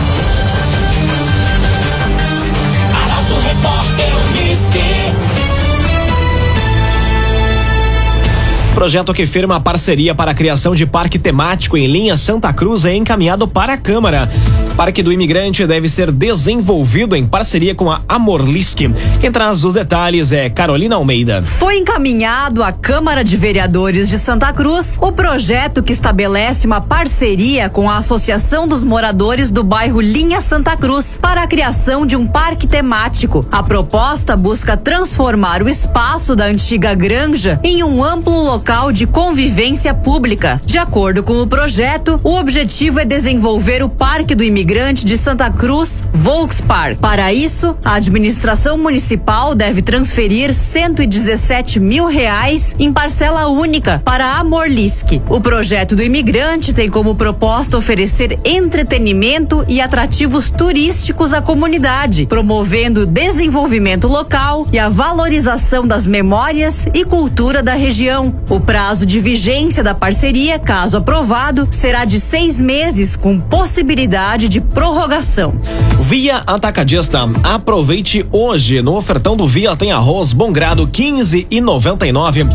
Projeto 8.75 9.14
que 9.14 9.26
firma 9.26 9.57
a 9.57 9.61
parceria 9.61 10.14
para 10.14 10.33
a 10.33 10.35
criação 10.35 10.75
de 10.75 10.85
parque 10.85 11.19
temático 11.19 11.78
em 11.78 11.87
linha 11.87 12.16
Santa 12.16 12.52
Cruz 12.52 12.85
é 12.85 12.95
encaminhado 12.95 13.49
para 13.49 13.73
a 13.73 13.78
Câmara. 13.78 14.28
Parque 14.76 15.02
do 15.02 15.12
Imigrante 15.12 15.67
deve 15.67 15.87
ser 15.88 16.11
desenvolvido 16.11 17.14
em 17.14 17.26
parceria 17.26 17.75
com 17.75 17.91
a 17.91 18.00
Amorlisque. 18.09 18.91
Quem 19.21 19.31
traz 19.31 19.64
os 19.64 19.75
detalhes 19.75 20.33
é 20.33 20.49
Carolina 20.49 20.97
Almeida. 20.97 21.43
Foi 21.43 21.76
encaminhado 21.76 22.62
à 22.62 22.73
Câmara 22.73 23.23
de 23.23 23.37
Vereadores 23.37 24.09
de 24.09 24.19
Santa 24.19 24.52
Cruz 24.52 24.99
o 25.00 25.12
projeto 25.12 25.83
que 25.83 25.93
estabelece 25.93 26.67
uma 26.67 26.81
parceria 26.81 27.69
com 27.69 27.88
a 27.88 27.99
Associação 27.99 28.67
dos 28.67 28.83
Moradores 28.83 29.50
do 29.50 29.62
bairro 29.62 30.00
Linha 30.00 30.41
Santa 30.41 30.75
Cruz 30.75 31.19
para 31.21 31.43
a 31.43 31.47
criação 31.47 32.07
de 32.07 32.17
um 32.17 32.26
parque 32.26 32.67
temático. 32.67 33.47
A 33.52 33.62
proposta 33.62 34.37
busca 34.37 34.76
transformar 34.76 35.62
o 35.62 35.69
espaço 35.69 36.35
da 36.35 36.47
antiga 36.47 36.95
granja 36.95 37.61
em 37.62 37.85
um 37.85 38.02
amplo 38.02 38.43
local 38.43 38.91
de 38.91 39.07
convivência 39.07 39.93
pública. 39.93 40.61
De 40.64 40.79
acordo 40.79 41.23
com 41.23 41.43
o 41.43 41.47
projeto, 41.47 42.19
o 42.25 42.37
objetivo 42.37 43.00
é 43.00 43.05
desenvolver 43.05 43.83
o 43.83 43.88
Parque 43.88 44.35
do 44.35 44.43
Imigrante 44.43 44.62
de 44.62 45.19
Santa 45.19 45.50
Cruz, 45.50 46.04
Volkspark. 46.12 46.99
Para 47.00 47.33
isso, 47.33 47.76
a 47.85 47.95
administração 47.95 48.78
municipal 48.78 49.57
deve 49.57 49.83
transferir 49.83 50.54
117 50.54 51.81
mil 51.81 52.07
reais 52.07 52.76
em 52.78 52.92
parcela 52.92 53.49
única 53.49 54.00
para 54.04 54.25
a 54.25 54.38
Amorlisque. 54.38 55.21
O 55.28 55.40
projeto 55.40 55.97
do 55.97 56.02
imigrante 56.02 56.73
tem 56.73 56.88
como 56.88 57.16
proposta 57.16 57.76
oferecer 57.76 58.38
entretenimento 58.45 59.64
e 59.69 59.81
atrativos 59.81 60.49
turísticos 60.49 61.35
à 61.35 61.42
comunidade, 61.42 62.26
promovendo 62.26 63.00
o 63.00 63.07
desenvolvimento 63.07 64.07
local 64.07 64.69
e 64.73 64.78
a 64.78 64.88
valorização 64.88 65.87
das 65.87 66.07
memórias 66.07 66.87
e 66.95 67.04
cultura 67.04 67.64
da 67.64 67.75
região. 67.75 68.33
O 68.49 68.61
prazo 68.61 69.04
de 69.04 69.19
vigência 69.19 69.83
da 69.83 69.92
parceria, 69.95 70.57
caso 70.57 70.99
aprovado, 70.99 71.66
será 71.71 72.04
de 72.04 72.21
seis 72.21 72.61
meses, 72.61 73.16
com 73.16 73.40
possibilidade 73.40 74.52
de 74.53 74.61
prorrogação. 74.61 75.55
Via 75.99 76.43
Atacadista. 76.47 77.21
Aproveite 77.43 78.27
hoje. 78.31 78.83
No 78.83 78.95
ofertão 78.95 79.35
do 79.35 79.47
Via 79.47 79.75
tem 79.75 79.93
arroz 79.93 80.35
bom 80.35 80.53
grado 80.53 80.87
15 80.87 81.47
e 81.51 81.59
99. 81.59 82.47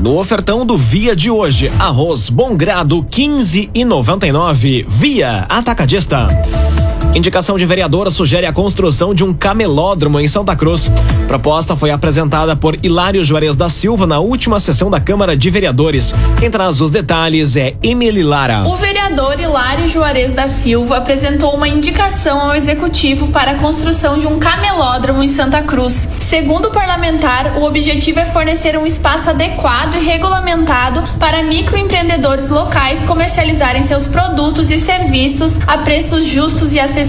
No 0.00 0.18
ofertão 0.18 0.66
do 0.66 0.76
Via 0.76 1.14
de 1.14 1.30
hoje, 1.30 1.70
arroz 1.78 2.28
bom 2.30 2.56
grado 2.56 3.06
15 3.08 3.70
e 3.72 3.84
99. 3.84 4.86
Via 4.88 5.46
Atacadista. 5.48 6.26
Indicação 7.16 7.56
de 7.56 7.64
vereadora 7.64 8.10
sugere 8.10 8.44
a 8.44 8.52
construção 8.52 9.14
de 9.14 9.24
um 9.24 9.32
camelódromo 9.32 10.20
em 10.20 10.28
Santa 10.28 10.54
Cruz. 10.54 10.90
Proposta 11.26 11.74
foi 11.74 11.90
apresentada 11.90 12.54
por 12.54 12.76
Hilário 12.82 13.24
Juarez 13.24 13.56
da 13.56 13.70
Silva 13.70 14.06
na 14.06 14.18
última 14.18 14.60
sessão 14.60 14.90
da 14.90 15.00
Câmara 15.00 15.34
de 15.34 15.48
Vereadores. 15.48 16.14
Quem 16.38 16.50
traz 16.50 16.78
os 16.82 16.90
detalhes 16.90 17.56
é 17.56 17.74
Emily 17.82 18.22
Lara. 18.22 18.68
O 18.68 18.76
vereador 18.76 19.40
Hilário 19.40 19.88
Juarez 19.88 20.32
da 20.32 20.46
Silva 20.46 20.98
apresentou 20.98 21.54
uma 21.54 21.66
indicação 21.66 22.38
ao 22.38 22.54
executivo 22.54 23.28
para 23.28 23.52
a 23.52 23.54
construção 23.54 24.18
de 24.18 24.26
um 24.26 24.38
camelódromo 24.38 25.22
em 25.22 25.28
Santa 25.30 25.62
Cruz. 25.62 26.06
Segundo 26.20 26.66
o 26.68 26.70
parlamentar, 26.70 27.56
o 27.56 27.64
objetivo 27.64 28.20
é 28.20 28.26
fornecer 28.26 28.76
um 28.76 28.84
espaço 28.84 29.30
adequado 29.30 29.94
e 29.94 30.04
regulamentado 30.04 31.02
para 31.18 31.42
microempreendedores 31.44 32.50
locais 32.50 33.02
comercializarem 33.04 33.82
seus 33.82 34.06
produtos 34.06 34.70
e 34.70 34.78
serviços 34.78 35.58
a 35.66 35.78
preços 35.78 36.26
justos 36.26 36.74
e 36.74 36.78
acessíveis. 36.78 37.05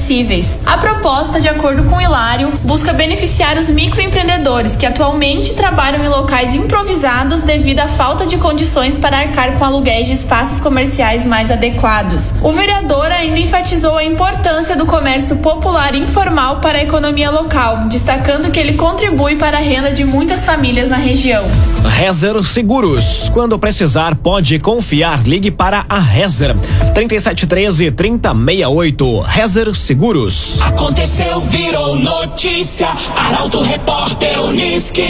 A 0.65 0.77
proposta, 0.77 1.41
de 1.41 1.47
acordo 1.47 1.83
com 1.83 1.99
Hilário, 1.99 2.51
busca 2.63 2.93
beneficiar 2.93 3.57
os 3.57 3.67
microempreendedores 3.67 4.75
que 4.75 4.85
atualmente 4.85 5.53
trabalham 5.55 6.03
em 6.05 6.07
locais 6.07 6.53
improvisados 6.53 7.43
devido 7.43 7.79
à 7.79 7.87
falta 7.87 8.25
de 8.25 8.37
condições 8.37 8.95
para 8.95 9.17
arcar 9.17 9.57
com 9.57 9.65
aluguéis 9.65 10.07
de 10.07 10.13
espaços 10.13 10.59
comerciais 10.59 11.25
mais 11.25 11.49
adequados. 11.49 12.35
O 12.43 12.51
vereador 12.51 13.11
ainda 13.11 13.39
enfatizou 13.39 13.97
a 13.97 14.03
importância 14.03 14.75
do 14.75 14.85
comércio 14.85 15.37
popular 15.37 15.95
informal 15.95 16.61
para 16.61 16.77
a 16.77 16.83
economia 16.83 17.31
local, 17.31 17.87
destacando 17.87 18.51
que 18.51 18.59
ele 18.59 18.73
contribui 18.73 19.35
para 19.35 19.57
a 19.57 19.61
renda 19.61 19.91
de 19.91 20.05
muitas 20.05 20.45
famílias 20.45 20.89
na 20.89 20.97
região. 20.97 21.43
Rezer 21.83 22.41
Seguros. 22.43 23.29
Quando 23.33 23.57
precisar, 23.57 24.15
pode 24.15 24.59
confiar. 24.59 25.23
Ligue 25.23 25.49
para 25.49 25.85
a 25.89 25.99
Rezer. 25.99 26.55
3713 26.93 27.91
3068. 27.91 29.21
Rezer 29.21 29.73
Seguros. 29.73 29.86
Seguros. 29.87 30.61
Aconteceu, 30.63 31.39
virou 31.39 31.95
notícia. 31.95 32.89
Arauto 33.15 33.61
Repórter 33.61 34.37
Uniski. 34.41 35.07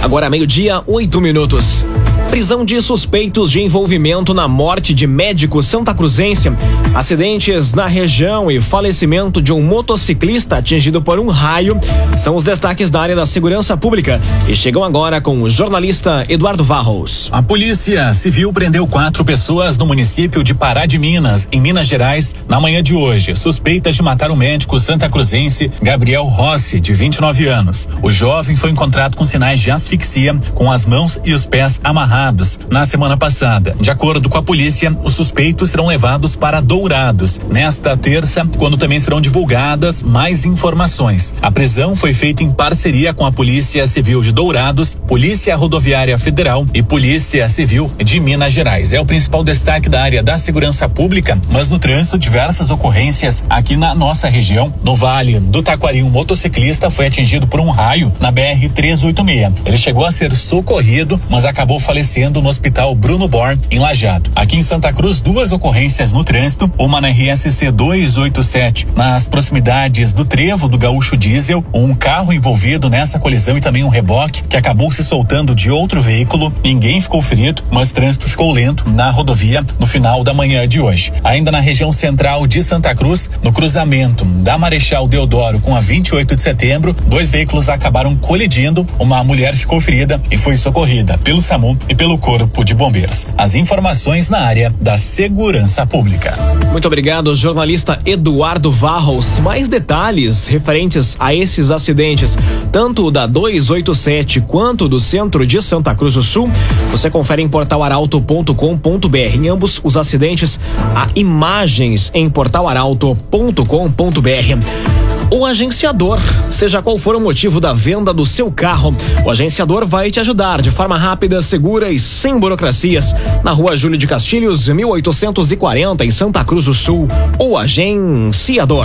Agora 0.00 0.30
meio-dia, 0.30 0.82
oito 0.86 1.20
minutos. 1.20 1.84
Prisão 2.32 2.64
de 2.64 2.80
suspeitos 2.80 3.50
de 3.50 3.60
envolvimento 3.60 4.32
na 4.32 4.48
morte 4.48 4.94
de 4.94 5.06
médico 5.06 5.62
santa 5.62 5.92
cruzense, 5.92 6.50
acidentes 6.94 7.74
na 7.74 7.84
região 7.84 8.50
e 8.50 8.58
falecimento 8.58 9.42
de 9.42 9.52
um 9.52 9.62
motociclista 9.62 10.56
atingido 10.56 11.02
por 11.02 11.18
um 11.18 11.26
raio 11.26 11.78
são 12.16 12.34
os 12.34 12.42
destaques 12.42 12.88
da 12.88 13.02
área 13.02 13.14
da 13.14 13.26
segurança 13.26 13.76
pública 13.76 14.18
e 14.48 14.56
chegam 14.56 14.82
agora 14.82 15.20
com 15.20 15.42
o 15.42 15.50
jornalista 15.50 16.24
Eduardo 16.26 16.64
Varros. 16.64 17.28
A 17.30 17.42
Polícia 17.42 18.14
Civil 18.14 18.50
prendeu 18.50 18.86
quatro 18.86 19.26
pessoas 19.26 19.76
no 19.76 19.84
município 19.84 20.42
de 20.42 20.54
Pará 20.54 20.86
de 20.86 20.98
Minas, 20.98 21.46
em 21.52 21.60
Minas 21.60 21.86
Gerais, 21.86 22.34
na 22.48 22.58
manhã 22.58 22.82
de 22.82 22.94
hoje, 22.94 23.36
suspeitas 23.36 23.94
de 23.94 24.02
matar 24.02 24.30
o 24.30 24.36
médico 24.36 24.80
santa 24.80 25.06
cruzense 25.06 25.70
Gabriel 25.82 26.24
Rossi, 26.24 26.80
de 26.80 26.94
29 26.94 27.46
anos. 27.46 27.90
O 28.00 28.10
jovem 28.10 28.56
foi 28.56 28.70
encontrado 28.70 29.18
com 29.18 29.24
sinais 29.26 29.60
de 29.60 29.70
asfixia, 29.70 30.34
com 30.54 30.72
as 30.72 30.86
mãos 30.86 31.20
e 31.26 31.34
os 31.34 31.44
pés 31.44 31.78
amarrados 31.84 32.21
na 32.70 32.84
semana 32.84 33.16
passada. 33.16 33.74
De 33.80 33.90
acordo 33.90 34.28
com 34.28 34.38
a 34.38 34.42
polícia, 34.42 34.96
os 35.02 35.14
suspeitos 35.14 35.70
serão 35.70 35.86
levados 35.86 36.36
para 36.36 36.60
Dourados 36.60 37.40
nesta 37.50 37.96
terça, 37.96 38.46
quando 38.56 38.76
também 38.76 39.00
serão 39.00 39.20
divulgadas 39.20 40.04
mais 40.04 40.44
informações. 40.44 41.34
A 41.42 41.50
prisão 41.50 41.96
foi 41.96 42.14
feita 42.14 42.44
em 42.44 42.52
parceria 42.52 43.12
com 43.12 43.26
a 43.26 43.32
Polícia 43.32 43.84
Civil 43.88 44.22
de 44.22 44.30
Dourados, 44.30 44.94
Polícia 44.94 45.56
Rodoviária 45.56 46.16
Federal 46.16 46.64
e 46.72 46.80
Polícia 46.80 47.48
Civil 47.48 47.90
de 47.98 48.20
Minas 48.20 48.52
Gerais. 48.52 48.92
É 48.92 49.00
o 49.00 49.04
principal 49.04 49.42
destaque 49.42 49.88
da 49.88 50.00
área 50.00 50.22
da 50.22 50.38
segurança 50.38 50.88
pública, 50.88 51.36
mas 51.50 51.72
no 51.72 51.78
trânsito 51.78 52.16
diversas 52.16 52.70
ocorrências 52.70 53.42
aqui 53.50 53.76
na 53.76 53.96
nossa 53.96 54.28
região. 54.28 54.72
No 54.84 54.94
Vale 54.94 55.40
do 55.40 55.60
Taquari, 55.60 56.04
um 56.04 56.10
motociclista 56.10 56.88
foi 56.88 57.06
atingido 57.06 57.48
por 57.48 57.58
um 57.58 57.70
raio 57.70 58.12
na 58.20 58.30
BR 58.30 58.68
386. 58.72 59.52
Ele 59.64 59.78
chegou 59.78 60.06
a 60.06 60.12
ser 60.12 60.36
socorrido, 60.36 61.20
mas 61.28 61.44
acabou 61.44 61.80
falecendo 61.80 62.11
acontecendo 62.12 62.42
no 62.42 62.48
Hospital 62.50 62.94
Bruno 62.94 63.26
Born, 63.26 63.58
em 63.70 63.78
Lajado. 63.78 64.30
Aqui 64.36 64.56
em 64.56 64.62
Santa 64.62 64.92
Cruz, 64.92 65.22
duas 65.22 65.50
ocorrências 65.50 66.12
no 66.12 66.22
trânsito, 66.22 66.70
uma 66.76 67.00
na 67.00 67.08
RSC 67.08 67.70
287, 67.70 68.88
nas 68.94 69.26
proximidades 69.26 70.12
do 70.12 70.22
trevo 70.22 70.68
do 70.68 70.76
Gaúcho 70.76 71.16
Diesel, 71.16 71.64
um 71.72 71.94
carro 71.94 72.30
envolvido 72.30 72.90
nessa 72.90 73.18
colisão 73.18 73.56
e 73.56 73.62
também 73.62 73.82
um 73.82 73.88
reboque 73.88 74.42
que 74.42 74.58
acabou 74.58 74.92
se 74.92 75.02
soltando 75.02 75.54
de 75.54 75.70
outro 75.70 76.02
veículo. 76.02 76.52
Ninguém 76.62 77.00
ficou 77.00 77.22
ferido, 77.22 77.62
mas 77.70 77.92
trânsito 77.92 78.28
ficou 78.28 78.52
lento 78.52 78.86
na 78.90 79.10
rodovia 79.10 79.64
no 79.78 79.86
final 79.86 80.22
da 80.22 80.34
manhã 80.34 80.68
de 80.68 80.80
hoje. 80.80 81.12
Ainda 81.24 81.50
na 81.50 81.60
região 81.60 81.90
central 81.90 82.46
de 82.46 82.62
Santa 82.62 82.94
Cruz, 82.94 83.30
no 83.42 83.52
cruzamento 83.52 84.24
da 84.24 84.58
Marechal 84.58 85.08
Deodoro 85.08 85.60
com 85.60 85.74
a 85.74 85.80
28 85.80 86.36
de 86.36 86.42
setembro, 86.42 86.94
dois 87.06 87.30
veículos 87.30 87.70
acabaram 87.70 88.14
colidindo. 88.16 88.86
Uma 88.98 89.24
mulher 89.24 89.56
ficou 89.56 89.80
ferida 89.80 90.20
e 90.30 90.36
foi 90.36 90.58
socorrida 90.58 91.16
pelo 91.16 91.40
SAMU 91.40 91.78
e 91.88 91.94
pelo 92.02 92.18
Corpo 92.18 92.64
de 92.64 92.74
Bombeiros. 92.74 93.28
As 93.38 93.54
informações 93.54 94.28
na 94.28 94.40
área 94.40 94.74
da 94.80 94.98
segurança 94.98 95.86
pública. 95.86 96.36
Muito 96.72 96.84
obrigado, 96.84 97.36
jornalista 97.36 97.96
Eduardo 98.04 98.72
Varros. 98.72 99.38
Mais 99.38 99.68
detalhes 99.68 100.48
referentes 100.48 101.14
a 101.20 101.32
esses 101.32 101.70
acidentes, 101.70 102.36
tanto 102.72 103.08
da 103.08 103.24
287 103.24 104.40
quanto 104.40 104.88
do 104.88 104.98
centro 104.98 105.46
de 105.46 105.62
Santa 105.62 105.94
Cruz 105.94 106.14
do 106.14 106.22
Sul, 106.22 106.50
você 106.90 107.08
confere 107.08 107.40
em 107.40 107.48
portalaralto.com.br. 107.48 109.36
Em 109.36 109.48
ambos 109.48 109.80
os 109.84 109.96
acidentes, 109.96 110.58
há 110.96 111.06
imagens 111.14 112.10
em 112.12 112.28
portalaralto.com.br. 112.28 115.01
O 115.34 115.46
agenciador, 115.46 116.20
seja 116.50 116.82
qual 116.82 116.98
for 116.98 117.16
o 117.16 117.20
motivo 117.20 117.58
da 117.58 117.72
venda 117.72 118.12
do 118.12 118.26
seu 118.26 118.52
carro, 118.52 118.94
o 119.24 119.30
agenciador 119.30 119.86
vai 119.86 120.10
te 120.10 120.20
ajudar 120.20 120.60
de 120.60 120.70
forma 120.70 120.94
rápida, 120.94 121.40
segura 121.40 121.90
e 121.90 121.98
sem 121.98 122.38
burocracias. 122.38 123.14
Na 123.42 123.50
rua 123.50 123.74
Júlio 123.74 123.96
de 123.96 124.06
Castilhos, 124.06 124.68
1840, 124.68 126.04
em 126.04 126.10
Santa 126.10 126.44
Cruz 126.44 126.66
do 126.66 126.74
Sul. 126.74 127.08
O 127.38 127.56
agenciador. 127.56 128.84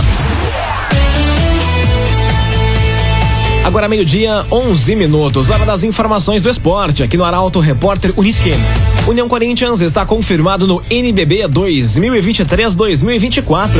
Agora 3.62 3.86
meio-dia, 3.86 4.42
11 4.50 4.96
minutos, 4.96 5.50
hora 5.50 5.66
das 5.66 5.84
informações 5.84 6.40
do 6.40 6.48
esporte, 6.48 7.02
aqui 7.02 7.18
no 7.18 7.24
Arauto 7.24 7.60
Repórter 7.60 8.14
Unisque. 8.16 8.54
União 9.08 9.26
Corinthians 9.26 9.80
está 9.80 10.04
confirmado 10.04 10.66
no 10.66 10.82
NBB 10.90 11.48
2023-2024. 11.48 13.70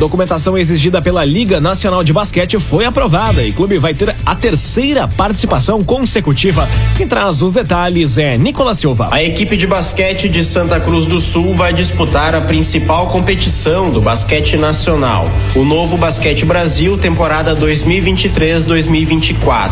Documentação 0.00 0.58
exigida 0.58 1.00
pela 1.00 1.24
Liga 1.24 1.60
Nacional 1.60 2.02
de 2.02 2.12
Basquete 2.12 2.58
foi 2.58 2.84
aprovada 2.84 3.44
e 3.44 3.50
o 3.50 3.54
clube 3.54 3.78
vai 3.78 3.94
ter 3.94 4.12
a 4.26 4.34
terceira 4.34 5.06
participação 5.06 5.84
consecutiva. 5.84 6.68
Quem 6.96 7.06
traz 7.06 7.42
os 7.42 7.52
detalhes 7.52 8.18
é 8.18 8.36
Nicolas 8.36 8.78
Silva. 8.78 9.10
A 9.12 9.22
equipe 9.22 9.56
de 9.56 9.68
basquete 9.68 10.28
de 10.28 10.42
Santa 10.42 10.80
Cruz 10.80 11.06
do 11.06 11.20
Sul 11.20 11.54
vai 11.54 11.72
disputar 11.72 12.34
a 12.34 12.40
principal 12.40 13.06
competição 13.06 13.88
do 13.88 14.00
basquete 14.00 14.56
nacional, 14.56 15.30
o 15.54 15.64
Novo 15.64 15.96
Basquete 15.96 16.44
Brasil, 16.44 16.98
temporada 16.98 17.54
2023-2024. 17.54 19.70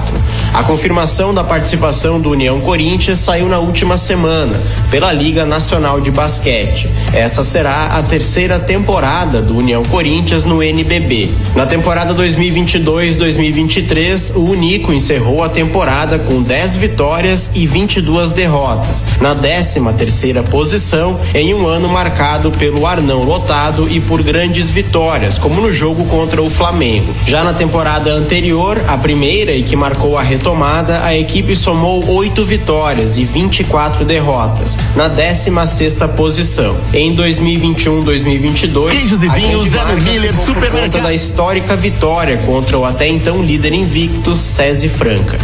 A 0.54 0.62
confirmação 0.62 1.34
da 1.34 1.42
participação 1.42 2.20
do 2.20 2.30
União 2.30 2.60
Corinthians 2.60 3.18
saiu 3.18 3.48
na 3.48 3.58
última 3.58 3.96
semana 3.96 4.56
pela 4.88 4.99
Liga 5.08 5.46
Nacional 5.46 6.00
de 6.00 6.10
Basquete. 6.10 6.88
Essa 7.12 7.42
será 7.42 7.96
a 7.96 8.02
terceira 8.02 8.60
temporada 8.60 9.40
do 9.40 9.56
União 9.56 9.82
Corinthians 9.84 10.44
no 10.44 10.62
NBB. 10.62 11.30
Na 11.56 11.64
temporada 11.64 12.14
2022-2023, 12.14 14.36
o 14.36 14.50
Unico 14.50 14.92
encerrou 14.92 15.42
a 15.42 15.48
temporada 15.48 16.18
com 16.18 16.42
10 16.42 16.76
vitórias 16.76 17.50
e 17.54 17.66
22 17.66 18.32
derrotas, 18.32 19.06
na 19.20 19.34
13 19.34 19.80
terceira 19.96 20.42
posição, 20.42 21.18
em 21.34 21.54
um 21.54 21.66
ano 21.66 21.88
marcado 21.88 22.50
pelo 22.52 22.86
Arnão 22.86 23.22
lotado 23.22 23.88
e 23.90 24.00
por 24.00 24.22
grandes 24.22 24.70
vitórias, 24.70 25.38
como 25.38 25.60
no 25.60 25.72
jogo 25.72 26.04
contra 26.04 26.42
o 26.42 26.50
Flamengo. 26.50 27.12
Já 27.26 27.42
na 27.42 27.52
temporada 27.52 28.12
anterior, 28.12 28.84
a 28.86 28.96
primeira 28.98 29.52
e 29.52 29.62
que 29.62 29.76
marcou 29.76 30.18
a 30.18 30.22
retomada, 30.22 31.04
a 31.04 31.16
equipe 31.16 31.56
somou 31.56 32.04
oito 32.10 32.44
vitórias 32.44 33.18
e 33.18 33.24
24 33.24 34.04
derrotas, 34.04 34.78
na 34.96 35.08
16 35.08 35.68
sexta 35.68 36.08
posição. 36.08 36.76
Em 36.92 37.14
2021-2022, 37.14 38.90
Queijos 38.90 39.22
e 39.22 39.28
vinhos 39.28 39.68
Zé 39.68 39.84
Miller 39.96 40.36
Supermercado 40.36 41.02
da 41.02 41.14
histórica 41.14 41.76
vitória 41.76 42.36
contra 42.38 42.78
o 42.78 42.84
até 42.84 43.06
então 43.08 43.42
líder 43.42 43.72
invicto 43.72 44.34
SESI 44.34 44.88
Franca. 44.88 45.38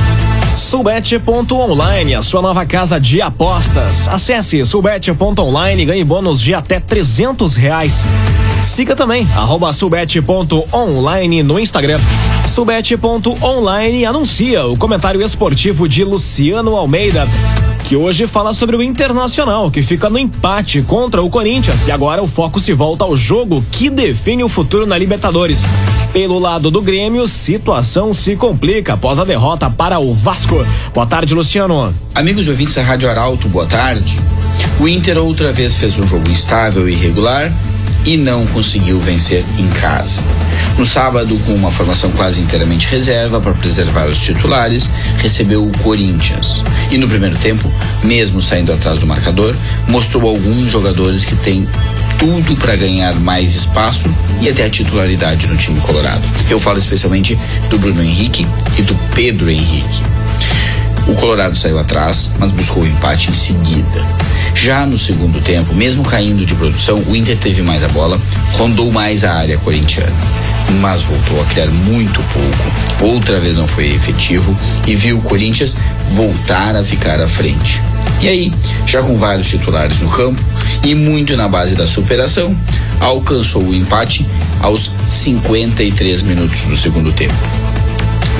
Subete.online, 0.57 2.15
a 2.15 2.23
sua 2.23 2.41
nova 2.41 2.65
casa 2.65 2.99
de 2.99 3.21
apostas. 3.21 4.09
Acesse 4.09 4.65
subete.online 4.65 5.83
e 5.83 5.87
ganhe 5.87 6.05
bônus 6.05 6.41
de 6.41 6.55
até 6.55 6.81
trezentos 6.81 7.57
reais. 7.57 8.07
Siga 8.63 8.97
também, 8.97 9.29
arroba 9.37 9.73
subete.online 9.73 11.43
no 11.43 11.61
Instagram. 11.61 12.01
Subete.online 12.49 14.07
anuncia 14.07 14.67
o 14.67 14.77
comentário 14.79 15.23
esportivo 15.23 15.87
de 15.87 16.03
Luciano 16.03 16.75
Almeida 16.75 17.29
que 17.87 17.95
hoje 17.95 18.27
fala 18.27 18.53
sobre 18.53 18.77
o 18.77 18.83
Internacional, 18.83 19.71
que 19.71 19.81
fica 19.81 20.11
no 20.11 20.19
empate 20.19 20.83
contra 20.83 21.23
o 21.23 21.31
Corinthians. 21.31 21.87
E 21.87 21.93
agora 21.93 22.21
o 22.21 22.27
foco 22.27 22.59
se 22.59 22.73
volta 22.73 23.05
ao 23.05 23.17
jogo 23.17 23.65
que 23.71 23.89
define 23.89 24.43
o 24.43 24.49
futuro 24.49 24.85
na 24.85 24.99
Libertadores. 24.99 25.63
Pelo 26.13 26.37
lado 26.37 26.69
do 26.69 26.83
Grêmio, 26.83 27.29
situação 27.29 28.13
se 28.13 28.35
complica 28.35 28.95
após 28.95 29.21
a 29.21 29.25
derrota 29.25 29.71
para 29.71 30.01
o 30.01 30.13
Vasco. 30.13 30.67
Boa 30.93 31.07
tarde, 31.07 31.33
Luciano. 31.33 31.95
Amigos 32.13 32.49
ouvintes 32.49 32.75
da 32.75 32.83
Rádio 32.83 33.09
Arauto, 33.09 33.49
boa 33.49 33.67
tarde. 33.67 34.19
O 34.81 34.89
Inter 34.89 35.17
outra 35.19 35.53
vez 35.53 35.77
fez 35.77 35.97
um 35.97 36.09
jogo 36.09 36.29
instável 36.29 36.89
e 36.89 36.93
irregular 36.93 37.53
e 38.07 38.17
não 38.17 38.47
conseguiu 38.47 39.01
vencer 39.01 39.45
em 39.59 39.67
casa. 39.69 40.23
No 40.79 40.87
sábado, 40.87 41.39
com 41.45 41.53
uma 41.55 41.71
formação 41.71 42.11
quase 42.13 42.41
inteiramente 42.41 42.87
reserva 42.89 43.41
para 43.41 43.53
preservar 43.53 44.07
os 44.07 44.19
titulares, 44.19 44.89
recebeu 45.19 45.67
o 45.67 45.79
Corinthians. 45.79 46.63
E 46.91 46.97
no 46.97 47.09
primeiro 47.09 47.37
tempo, 47.37 47.71
mesmo 48.05 48.41
saindo 48.41 48.73
atrás 48.73 49.01
do 49.01 49.07
marcador, 49.07 49.55
mostrou 49.89 50.29
alguns 50.29 50.71
jogadores 50.71 51.25
que 51.25 51.35
têm 51.37 51.67
tudo 52.19 52.57
para 52.57 52.77
ganhar 52.77 53.15
mais 53.17 53.55
espaço 53.55 54.05
e 54.41 54.49
até 54.49 54.65
a 54.65 54.71
titularidade 54.71 55.47
no 55.49 55.57
time 55.57 55.81
colorado. 55.81 56.23
Eu 56.49 56.61
falo 56.61 56.79
especialmente 56.79 57.39
do 57.69 57.79
Bruno 57.79 58.03
Henrique 58.03 58.47
e 58.79 58.83
do 58.83 58.95
Pedro 59.15 59.51
Henrique. 59.51 60.03
O 61.07 61.15
Colorado 61.15 61.57
saiu 61.57 61.79
atrás, 61.79 62.31
mas 62.39 62.51
buscou 62.51 62.83
o 62.83 62.87
empate 62.87 63.31
em 63.31 63.33
seguida. 63.33 64.05
Já 64.55 64.85
no 64.85 64.99
segundo 64.99 65.41
tempo, 65.41 65.73
mesmo 65.75 66.03
caindo 66.03 66.45
de 66.45 66.55
produção, 66.55 67.01
o 67.07 67.15
Inter 67.15 67.37
teve 67.37 67.63
mais 67.63 67.85
a 67.85 67.89
bola, 67.89 68.21
rondou 68.55 68.91
mais 68.91 69.23
a 69.23 69.35
área 69.35 69.57
corintiana, 69.59 70.13
mas 70.81 71.03
voltou 71.03 71.41
a 71.41 71.45
criar 71.45 71.69
muito 71.69 72.21
pouco. 72.33 73.13
Outra 73.13 73.39
vez 73.39 73.55
não 73.55 73.69
foi 73.69 73.95
efetivo 73.95 74.57
e 74.87 74.97
viu 74.97 75.19
o 75.19 75.23
Corinthians 75.23 75.77
voltar 76.13 76.75
a 76.75 76.83
ficar 76.83 77.21
à 77.21 77.29
frente. 77.29 77.81
E 78.21 78.29
aí, 78.29 78.53
já 78.87 79.03
com 79.03 79.17
vários 79.17 79.47
titulares 79.47 80.01
no 80.01 80.09
campo 80.09 80.43
e 80.83 80.95
muito 80.95 81.37
na 81.37 81.49
base 81.49 81.75
da 81.75 81.87
superação, 81.87 82.57
alcançou 82.99 83.63
o 83.63 83.75
empate 83.75 84.27
aos 84.61 84.91
53 85.09 86.23
minutos 86.23 86.63
do 86.63 86.77
segundo 86.77 87.13
tempo. 87.13 87.66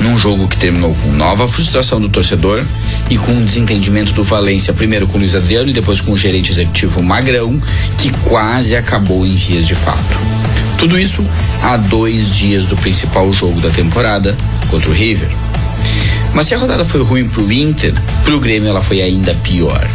Num 0.01 0.17
jogo 0.17 0.47
que 0.47 0.57
terminou 0.57 0.93
com 0.95 1.11
nova 1.11 1.47
frustração 1.47 1.99
do 1.99 2.09
torcedor 2.09 2.63
e 3.09 3.17
com 3.17 3.31
um 3.31 3.43
desentendimento 3.43 4.13
do 4.13 4.23
Valência, 4.23 4.73
primeiro 4.73 5.07
com 5.07 5.17
o 5.17 5.19
Luiz 5.19 5.35
Adriano 5.35 5.69
e 5.69 5.73
depois 5.73 6.01
com 6.01 6.11
o 6.11 6.17
gerente 6.17 6.51
executivo 6.51 7.01
Magrão, 7.01 7.61
que 7.97 8.11
quase 8.23 8.75
acabou 8.75 9.25
em 9.25 9.35
vias 9.35 9.65
de 9.65 9.75
fato. 9.75 10.17
Tudo 10.77 10.99
isso 10.99 11.25
a 11.63 11.75
dois 11.77 12.31
dias 12.31 12.65
do 12.65 12.77
principal 12.77 13.31
jogo 13.33 13.59
da 13.59 13.69
temporada 13.69 14.35
contra 14.69 14.89
o 14.89 14.93
River. 14.93 15.29
Mas 16.33 16.47
se 16.47 16.55
a 16.55 16.57
rodada 16.57 16.85
foi 16.85 17.01
ruim 17.01 17.27
pro 17.27 17.51
Inter, 17.51 17.93
pro 18.23 18.39
Grêmio 18.39 18.69
ela 18.69 18.81
foi 18.81 19.01
ainda 19.01 19.33
pior. 19.43 19.89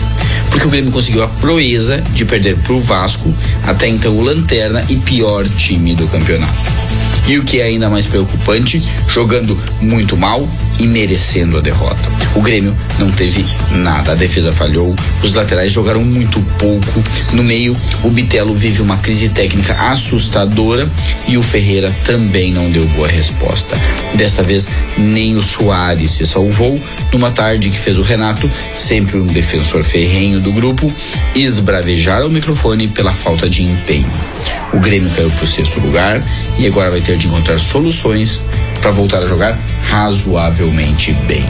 Porque 0.50 0.66
o 0.66 0.70
Grêmio 0.70 0.90
conseguiu 0.90 1.22
a 1.22 1.28
proeza 1.28 2.02
de 2.12 2.24
perder 2.24 2.56
pro 2.56 2.80
Vasco, 2.80 3.32
até 3.64 3.88
então 3.88 4.16
o 4.16 4.22
lanterna 4.22 4.84
e 4.88 4.96
pior 4.96 5.48
time 5.48 5.94
do 5.94 6.06
campeonato. 6.08 6.81
E 7.26 7.38
o 7.38 7.44
que 7.44 7.60
é 7.60 7.64
ainda 7.64 7.88
mais 7.88 8.06
preocupante, 8.06 8.82
jogando 9.06 9.58
muito 9.80 10.16
mal 10.16 10.46
e 10.78 10.86
merecendo 10.86 11.58
a 11.58 11.60
derrota. 11.60 12.02
O 12.34 12.40
Grêmio 12.40 12.76
não 12.98 13.10
teve 13.10 13.44
nada, 13.70 14.12
a 14.12 14.14
defesa 14.14 14.52
falhou, 14.52 14.94
os 15.22 15.34
laterais 15.34 15.70
jogaram 15.70 16.02
muito 16.02 16.40
pouco. 16.58 17.02
No 17.32 17.44
meio, 17.44 17.76
o 18.02 18.10
Bitelo 18.10 18.54
vive 18.54 18.82
uma 18.82 18.96
crise 18.96 19.28
técnica 19.28 19.74
assustadora 19.74 20.88
e 21.28 21.36
o 21.36 21.42
Ferreira 21.42 21.94
também 22.04 22.52
não 22.52 22.70
deu 22.70 22.86
boa 22.88 23.08
resposta. 23.08 23.78
Dessa 24.14 24.42
vez, 24.42 24.68
nem 24.96 25.36
o 25.36 25.42
Soares 25.42 26.12
se 26.12 26.26
salvou 26.26 26.80
numa 27.12 27.30
tarde 27.30 27.70
que 27.70 27.78
fez 27.78 27.98
o 27.98 28.02
Renato, 28.02 28.50
sempre 28.74 29.18
um 29.18 29.26
defensor 29.26 29.84
ferrenho 29.84 30.40
do 30.40 30.52
grupo, 30.52 30.92
esbravejar 31.34 32.26
o 32.26 32.30
microfone 32.30 32.88
pela 32.88 33.12
falta 33.12 33.48
de 33.48 33.62
empenho. 33.62 34.31
O 34.72 34.78
Grêmio 34.78 35.10
caiu 35.10 35.30
para 35.30 35.44
o 35.44 35.46
sexto 35.46 35.80
lugar 35.80 36.22
e 36.58 36.66
agora 36.66 36.90
vai 36.90 37.00
ter 37.00 37.16
de 37.16 37.26
encontrar 37.26 37.58
soluções 37.58 38.40
para 38.80 38.90
voltar 38.90 39.18
a 39.18 39.26
jogar 39.26 39.58
razoavelmente 39.88 41.12
bem. 41.26 41.44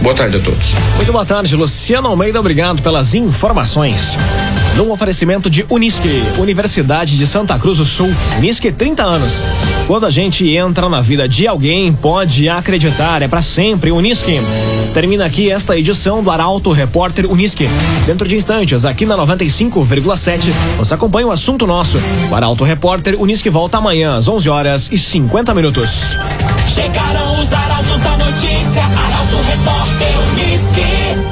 Boa 0.00 0.14
tarde 0.14 0.36
a 0.36 0.40
todos. 0.40 0.74
Muito 0.96 1.10
boa 1.10 1.26
tarde, 1.26 1.56
Luciano 1.56 2.08
Almeida. 2.08 2.38
Obrigado 2.38 2.80
pelas 2.82 3.14
informações. 3.14 4.16
Num 4.76 4.92
oferecimento 4.92 5.50
de 5.50 5.66
Unisque, 5.68 6.22
Universidade 6.38 7.18
de 7.18 7.26
Santa 7.26 7.58
Cruz 7.58 7.78
do 7.78 7.84
Sul. 7.84 8.14
Unisque 8.36 8.70
30 8.70 9.02
anos. 9.02 9.42
Quando 9.88 10.06
a 10.06 10.10
gente 10.10 10.48
entra 10.56 10.88
na 10.88 11.00
vida 11.00 11.28
de 11.28 11.48
alguém, 11.48 11.92
pode 11.92 12.48
acreditar, 12.48 13.22
é 13.22 13.28
para 13.28 13.42
sempre 13.42 13.90
Unisque. 13.90 14.40
Termina 14.94 15.24
aqui 15.24 15.50
esta 15.50 15.76
edição 15.76 16.22
do 16.22 16.30
Arauto 16.30 16.70
Repórter 16.70 17.30
Unisque. 17.30 17.68
Dentro 18.06 18.28
de 18.28 18.36
instantes, 18.36 18.84
aqui 18.84 19.04
na 19.04 19.16
95,7, 19.16 20.52
você 20.76 20.94
acompanha 20.94 21.26
o 21.26 21.32
assunto 21.32 21.66
nosso. 21.66 21.98
O 22.30 22.34
Arauto 22.34 22.62
Repórter 22.62 23.20
Unisque 23.20 23.50
volta 23.50 23.78
amanhã 23.78 24.14
às 24.14 24.28
11 24.28 24.48
horas 24.48 24.88
e 24.92 24.96
50 24.96 25.52
minutos. 25.54 26.16
Chegaram 26.72 27.40
os 27.40 27.52
arautos 27.52 28.00
da 28.00 28.16
notícia, 28.16 28.82
Arauto 28.84 29.42
Repórter 29.48 29.87
Unisque. 29.96 31.27